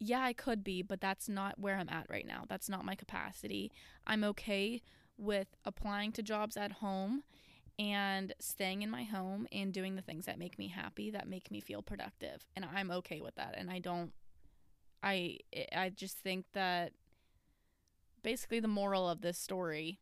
Yeah, 0.00 0.20
I 0.20 0.32
could 0.32 0.62
be, 0.64 0.80
but 0.82 1.00
that's 1.00 1.28
not 1.28 1.58
where 1.58 1.76
I'm 1.76 1.88
at 1.88 2.06
right 2.08 2.26
now. 2.26 2.44
That's 2.48 2.68
not 2.68 2.84
my 2.84 2.94
capacity. 2.94 3.72
I'm 4.06 4.24
okay 4.24 4.80
with 5.18 5.48
applying 5.64 6.12
to 6.12 6.22
jobs 6.22 6.56
at 6.56 6.72
home 6.72 7.24
and 7.78 8.32
staying 8.40 8.82
in 8.82 8.90
my 8.90 9.04
home 9.04 9.46
and 9.52 9.72
doing 9.72 9.96
the 9.96 10.02
things 10.02 10.26
that 10.26 10.38
make 10.38 10.58
me 10.58 10.68
happy, 10.68 11.10
that 11.10 11.28
make 11.28 11.50
me 11.50 11.60
feel 11.60 11.82
productive. 11.82 12.46
And 12.56 12.64
I'm 12.64 12.90
okay 12.92 13.20
with 13.20 13.34
that. 13.34 13.54
And 13.56 13.70
I 13.70 13.80
don't 13.80 14.12
I 15.02 15.38
eh, 15.52 15.64
I 15.74 15.90
just 15.90 16.18
think 16.18 16.46
that 16.52 16.92
basically 18.22 18.60
the 18.60 18.68
moral 18.68 19.08
of 19.08 19.20
this 19.20 19.38
story 19.38 20.00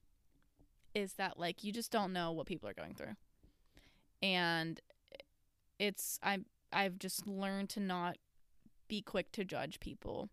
is 0.94 1.14
that 1.14 1.38
like 1.38 1.62
you 1.62 1.72
just 1.72 1.92
don't 1.92 2.12
know 2.12 2.32
what 2.32 2.46
people 2.46 2.68
are 2.68 2.74
going 2.74 2.94
through. 2.94 3.16
And 4.22 4.80
it's 5.78 6.18
I 6.22 6.38
I've 6.72 6.98
just 6.98 7.26
learned 7.26 7.68
to 7.70 7.80
not 7.80 8.16
be 8.88 9.02
quick 9.02 9.32
to 9.32 9.44
judge 9.44 9.80
people 9.80 10.28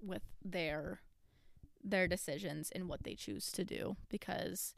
with 0.00 0.22
their 0.44 1.00
their 1.82 2.06
decisions 2.08 2.70
and 2.74 2.88
what 2.88 3.04
they 3.04 3.14
choose 3.14 3.50
to 3.52 3.64
do 3.64 3.96
because 4.08 4.74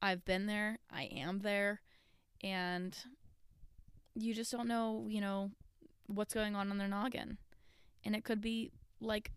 I've 0.00 0.24
been 0.24 0.46
there, 0.46 0.78
I 0.90 1.04
am 1.04 1.40
there, 1.40 1.80
and 2.42 2.96
you 4.14 4.34
just 4.34 4.52
don't 4.52 4.68
know, 4.68 5.06
you 5.08 5.20
know, 5.20 5.50
what's 6.06 6.34
going 6.34 6.54
on 6.54 6.70
in 6.70 6.78
their 6.78 6.88
noggin 6.88 7.38
and 8.04 8.14
it 8.14 8.24
could 8.24 8.40
be 8.40 8.70
like 9.00 9.32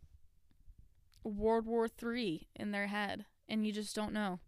World 1.24 1.66
War 1.66 1.88
Three 1.88 2.48
in 2.56 2.72
their 2.72 2.88
head, 2.88 3.26
and 3.48 3.66
you 3.66 3.72
just 3.72 3.96
don't 3.96 4.14
know. 4.14 4.40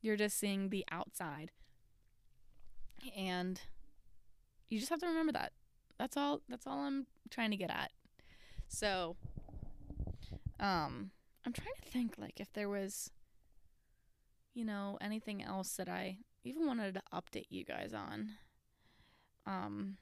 You're 0.00 0.16
just 0.16 0.38
seeing 0.38 0.68
the 0.68 0.84
outside, 0.90 1.50
and 3.16 3.60
you 4.68 4.78
just 4.78 4.90
have 4.90 5.00
to 5.00 5.06
remember 5.06 5.32
that. 5.32 5.52
That's 5.98 6.16
all. 6.16 6.40
That's 6.48 6.66
all 6.66 6.78
I'm 6.80 7.06
trying 7.30 7.50
to 7.50 7.56
get 7.56 7.70
at. 7.70 7.90
So, 8.68 9.16
um, 10.58 11.10
I'm 11.46 11.52
trying 11.52 11.74
to 11.82 11.90
think 11.90 12.14
like 12.18 12.40
if 12.40 12.52
there 12.52 12.68
was, 12.68 13.10
you 14.54 14.64
know, 14.64 14.98
anything 15.00 15.42
else 15.42 15.76
that 15.76 15.88
I 15.88 16.18
even 16.44 16.66
wanted 16.66 16.94
to 16.94 17.02
update 17.12 17.46
you 17.50 17.64
guys 17.64 17.92
on. 17.94 18.30
Um, 19.46 19.96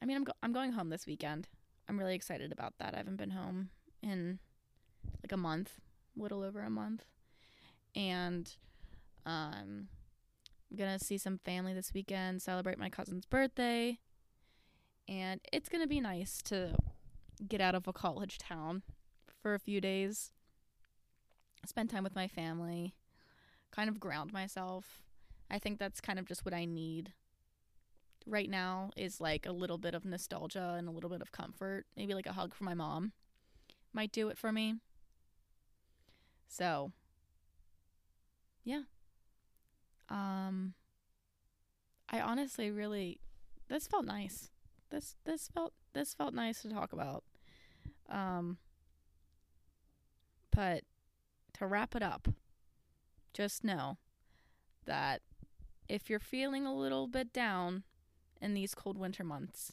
I 0.00 0.06
mean, 0.06 0.16
I'm 0.16 0.24
go- 0.24 0.32
I'm 0.42 0.52
going 0.52 0.72
home 0.72 0.90
this 0.90 1.06
weekend. 1.06 1.48
I'm 1.88 1.98
really 1.98 2.14
excited 2.14 2.52
about 2.52 2.74
that. 2.78 2.94
I 2.94 2.98
haven't 2.98 3.16
been 3.16 3.30
home 3.30 3.70
in 4.02 4.38
like 5.22 5.32
a 5.32 5.36
month, 5.36 5.72
little 6.16 6.42
over 6.42 6.60
a 6.60 6.70
month. 6.70 7.04
And 7.94 8.50
um 9.24 9.88
I'm 10.70 10.76
going 10.76 10.98
to 10.98 11.02
see 11.02 11.16
some 11.16 11.38
family 11.38 11.72
this 11.72 11.94
weekend, 11.94 12.42
celebrate 12.42 12.78
my 12.78 12.90
cousin's 12.90 13.24
birthday. 13.24 13.98
And 15.08 15.40
it's 15.52 15.68
going 15.68 15.82
to 15.82 15.88
be 15.88 16.00
nice 16.00 16.42
to 16.42 16.76
get 17.46 17.60
out 17.60 17.74
of 17.74 17.88
a 17.88 17.92
college 17.92 18.36
town 18.36 18.82
for 19.40 19.54
a 19.54 19.58
few 19.58 19.80
days, 19.80 20.32
spend 21.64 21.88
time 21.88 22.04
with 22.04 22.14
my 22.14 22.28
family, 22.28 22.94
kind 23.70 23.88
of 23.88 23.98
ground 23.98 24.32
myself. 24.32 25.00
I 25.50 25.58
think 25.58 25.78
that's 25.78 26.00
kind 26.00 26.18
of 26.18 26.26
just 26.26 26.44
what 26.44 26.52
I 26.52 26.66
need 26.66 27.12
right 28.28 28.48
now 28.50 28.90
is 28.96 29.20
like 29.20 29.46
a 29.46 29.52
little 29.52 29.78
bit 29.78 29.94
of 29.94 30.04
nostalgia 30.04 30.74
and 30.78 30.88
a 30.88 30.90
little 30.90 31.10
bit 31.10 31.22
of 31.22 31.32
comfort. 31.32 31.86
Maybe 31.96 32.14
like 32.14 32.26
a 32.26 32.32
hug 32.32 32.54
from 32.54 32.66
my 32.66 32.74
mom 32.74 33.12
might 33.92 34.12
do 34.12 34.28
it 34.28 34.38
for 34.38 34.52
me. 34.52 34.74
So, 36.48 36.92
yeah. 38.64 38.82
Um 40.08 40.74
I 42.10 42.20
honestly 42.20 42.70
really 42.70 43.20
this 43.68 43.86
felt 43.86 44.04
nice. 44.04 44.50
This 44.90 45.16
this 45.24 45.48
felt 45.48 45.74
this 45.92 46.14
felt 46.14 46.34
nice 46.34 46.62
to 46.62 46.68
talk 46.68 46.92
about. 46.92 47.24
Um 48.08 48.58
but 50.50 50.84
to 51.54 51.66
wrap 51.66 51.94
it 51.94 52.02
up, 52.02 52.28
just 53.32 53.62
know 53.64 53.98
that 54.86 55.22
if 55.88 56.10
you're 56.10 56.18
feeling 56.18 56.66
a 56.66 56.74
little 56.74 57.06
bit 57.06 57.32
down, 57.32 57.84
in 58.40 58.54
these 58.54 58.74
cold 58.74 58.98
winter 58.98 59.24
months. 59.24 59.72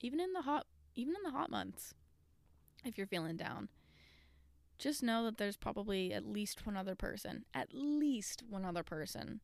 Even 0.00 0.20
in 0.20 0.32
the 0.32 0.42
hot 0.42 0.66
even 0.94 1.14
in 1.16 1.22
the 1.22 1.36
hot 1.36 1.50
months. 1.50 1.94
If 2.84 2.98
you're 2.98 3.06
feeling 3.06 3.36
down, 3.36 3.68
just 4.78 5.02
know 5.02 5.24
that 5.24 5.38
there's 5.38 5.56
probably 5.56 6.12
at 6.12 6.26
least 6.26 6.66
one 6.66 6.76
other 6.76 6.94
person, 6.94 7.44
at 7.54 7.68
least 7.72 8.42
one 8.48 8.64
other 8.64 8.82
person 8.82 9.40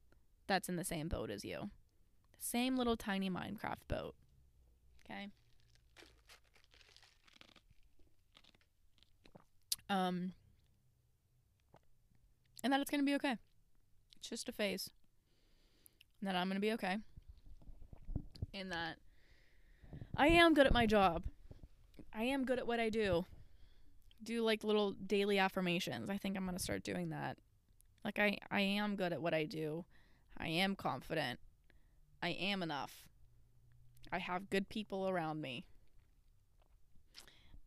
that's 0.46 0.68
in 0.68 0.76
the 0.76 0.84
same 0.84 1.08
boat 1.08 1.30
as 1.30 1.44
you. 1.44 1.70
Same 2.38 2.76
little 2.76 2.96
tiny 2.96 3.30
Minecraft 3.30 3.86
boat. 3.86 4.14
Okay? 5.04 5.28
Um 9.88 10.32
and 12.62 12.72
that 12.72 12.80
it's 12.80 12.90
going 12.90 13.00
to 13.00 13.06
be 13.06 13.14
okay. 13.14 13.36
It's 14.18 14.28
just 14.28 14.48
a 14.48 14.52
phase. 14.52 14.90
And 16.20 16.28
that 16.28 16.34
I'm 16.34 16.48
going 16.48 16.56
to 16.56 16.60
be 16.60 16.72
okay 16.72 16.98
in 18.52 18.68
that 18.70 18.96
I 20.16 20.28
am 20.28 20.54
good 20.54 20.66
at 20.66 20.72
my 20.72 20.86
job. 20.86 21.22
I 22.14 22.24
am 22.24 22.44
good 22.44 22.58
at 22.58 22.66
what 22.66 22.80
I 22.80 22.88
do. 22.88 23.24
Do 24.22 24.42
like 24.42 24.64
little 24.64 24.92
daily 24.92 25.38
affirmations. 25.38 26.10
I 26.10 26.18
think 26.18 26.36
I'm 26.36 26.44
going 26.44 26.56
to 26.56 26.62
start 26.62 26.82
doing 26.82 27.10
that. 27.10 27.38
Like 28.04 28.18
I 28.18 28.38
I 28.50 28.60
am 28.60 28.96
good 28.96 29.12
at 29.12 29.22
what 29.22 29.34
I 29.34 29.44
do. 29.44 29.84
I 30.36 30.48
am 30.48 30.74
confident. 30.74 31.38
I 32.22 32.30
am 32.30 32.62
enough. 32.62 33.04
I 34.10 34.18
have 34.18 34.50
good 34.50 34.68
people 34.68 35.08
around 35.08 35.40
me. 35.40 35.64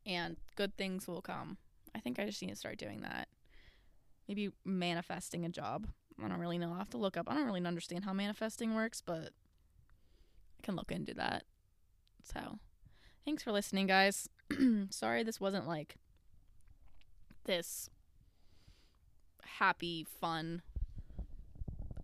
And 0.05 0.37
good 0.55 0.75
things 0.77 1.07
will 1.07 1.21
come. 1.21 1.57
I 1.95 1.99
think 1.99 2.19
I 2.19 2.25
just 2.25 2.41
need 2.41 2.49
to 2.49 2.55
start 2.55 2.77
doing 2.77 3.01
that. 3.01 3.27
Maybe 4.27 4.49
manifesting 4.65 5.45
a 5.45 5.49
job. 5.49 5.87
I 6.23 6.27
don't 6.27 6.39
really 6.39 6.57
know. 6.57 6.73
I 6.73 6.77
have 6.77 6.89
to 6.91 6.97
look 6.97 7.17
up. 7.17 7.29
I 7.29 7.35
don't 7.35 7.45
really 7.45 7.65
understand 7.65 8.05
how 8.05 8.13
manifesting 8.13 8.73
works, 8.73 9.01
but 9.05 9.29
can 10.61 10.75
look 10.75 10.91
into 10.91 11.13
that. 11.15 11.43
So, 12.23 12.59
thanks 13.25 13.43
for 13.43 13.51
listening, 13.51 13.87
guys. 13.87 14.29
Sorry 14.89 15.23
this 15.23 15.39
wasn't 15.39 15.67
like 15.67 15.95
this 17.45 17.89
happy, 19.43 20.05
fun 20.19 20.61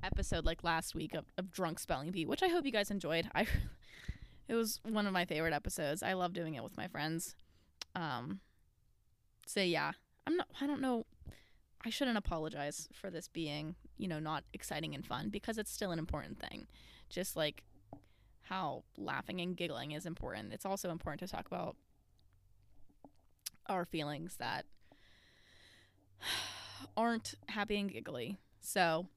episode 0.03 0.45
like 0.45 0.64
last 0.64 0.95
week 0.95 1.14
of, 1.16 1.26
of 1.38 1.51
drunk 1.51 1.80
spelling 1.80 2.12
bee, 2.12 2.26
which 2.26 2.43
I 2.43 2.47
hope 2.47 2.66
you 2.66 2.72
guys 2.72 2.91
enjoyed. 2.91 3.30
I 3.34 3.47
it 4.47 4.55
was 4.55 4.80
one 4.84 5.08
of 5.08 5.14
my 5.14 5.26
favorite 5.26 5.53
episodes. 5.53 6.03
I 6.03 6.14
love 6.14 6.34
doing 6.34 6.55
it 6.55 6.64
with 6.64 6.78
my 6.78 6.88
friends. 6.88 7.36
Um 7.95 8.39
so 9.45 9.62
yeah, 9.62 9.91
I'm 10.26 10.36
not 10.38 10.47
I 10.62 10.68
don't 10.68 10.82
know 10.82 11.05
I 11.86 11.89
shouldn't 11.89 12.18
apologize 12.18 12.89
for 12.93 13.10
this 13.10 13.28
being, 13.28 13.76
you 13.97 14.08
know, 14.08 14.20
not 14.20 14.43
exciting 14.53 14.95
and 14.95 15.05
fun 15.05 15.30
because 15.30 15.58
it's 15.58 15.72
still 15.72 15.91
an 15.91 15.99
important 15.99 16.39
thing. 16.39 16.68
Just 17.10 17.36
like 17.36 17.64
how 18.50 18.84
laughing 18.98 19.41
and 19.41 19.56
giggling 19.56 19.91
is 19.91 20.06
important. 20.06 20.54
It's 20.54 20.66
also 20.66 20.89
important 20.89 21.20
to 21.22 21.28
talk 21.28 21.48
about 21.48 21.76
our 23.68 23.86
feelings 23.86 24.38
that 24.38 24.66
aren't 26.98 27.36
happy 27.50 27.78
and 27.78 27.91
giggly. 27.91 28.38
So, 28.62 29.08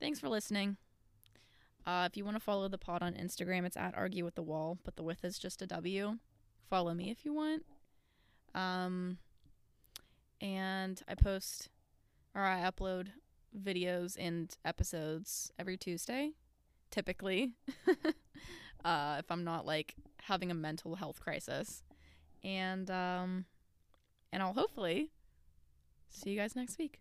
thanks 0.00 0.20
for 0.20 0.28
listening. 0.28 0.76
Uh, 1.86 2.08
if 2.10 2.16
you 2.16 2.24
want 2.24 2.36
to 2.36 2.42
follow 2.42 2.68
the 2.68 2.78
pod 2.78 3.02
on 3.02 3.14
Instagram, 3.14 3.64
it's 3.64 3.76
at 3.76 3.94
argue 3.96 4.24
with 4.24 4.34
the 4.34 4.42
wall, 4.42 4.78
but 4.84 4.96
the 4.96 5.02
width 5.02 5.24
is 5.24 5.38
just 5.38 5.60
a 5.62 5.66
W. 5.66 6.18
Follow 6.70 6.94
me 6.94 7.10
if 7.10 7.24
you 7.24 7.32
want. 7.34 7.64
Um, 8.54 9.18
and 10.40 11.02
I 11.06 11.14
post 11.14 11.68
or 12.34 12.42
I 12.42 12.62
upload 12.62 13.08
videos 13.56 14.16
and 14.18 14.54
episodes 14.64 15.52
every 15.58 15.76
Tuesday, 15.76 16.32
typically. 16.90 17.52
uh, 18.84 19.16
if 19.18 19.30
I'm 19.30 19.44
not 19.44 19.66
like 19.66 19.94
having 20.22 20.50
a 20.50 20.54
mental 20.54 20.96
health 20.96 21.20
crisis. 21.20 21.82
And 22.42 22.90
um 22.90 23.46
and 24.32 24.42
I'll 24.42 24.52
hopefully 24.52 25.10
see 26.10 26.30
you 26.30 26.38
guys 26.38 26.54
next 26.56 26.78
week. 26.78 27.00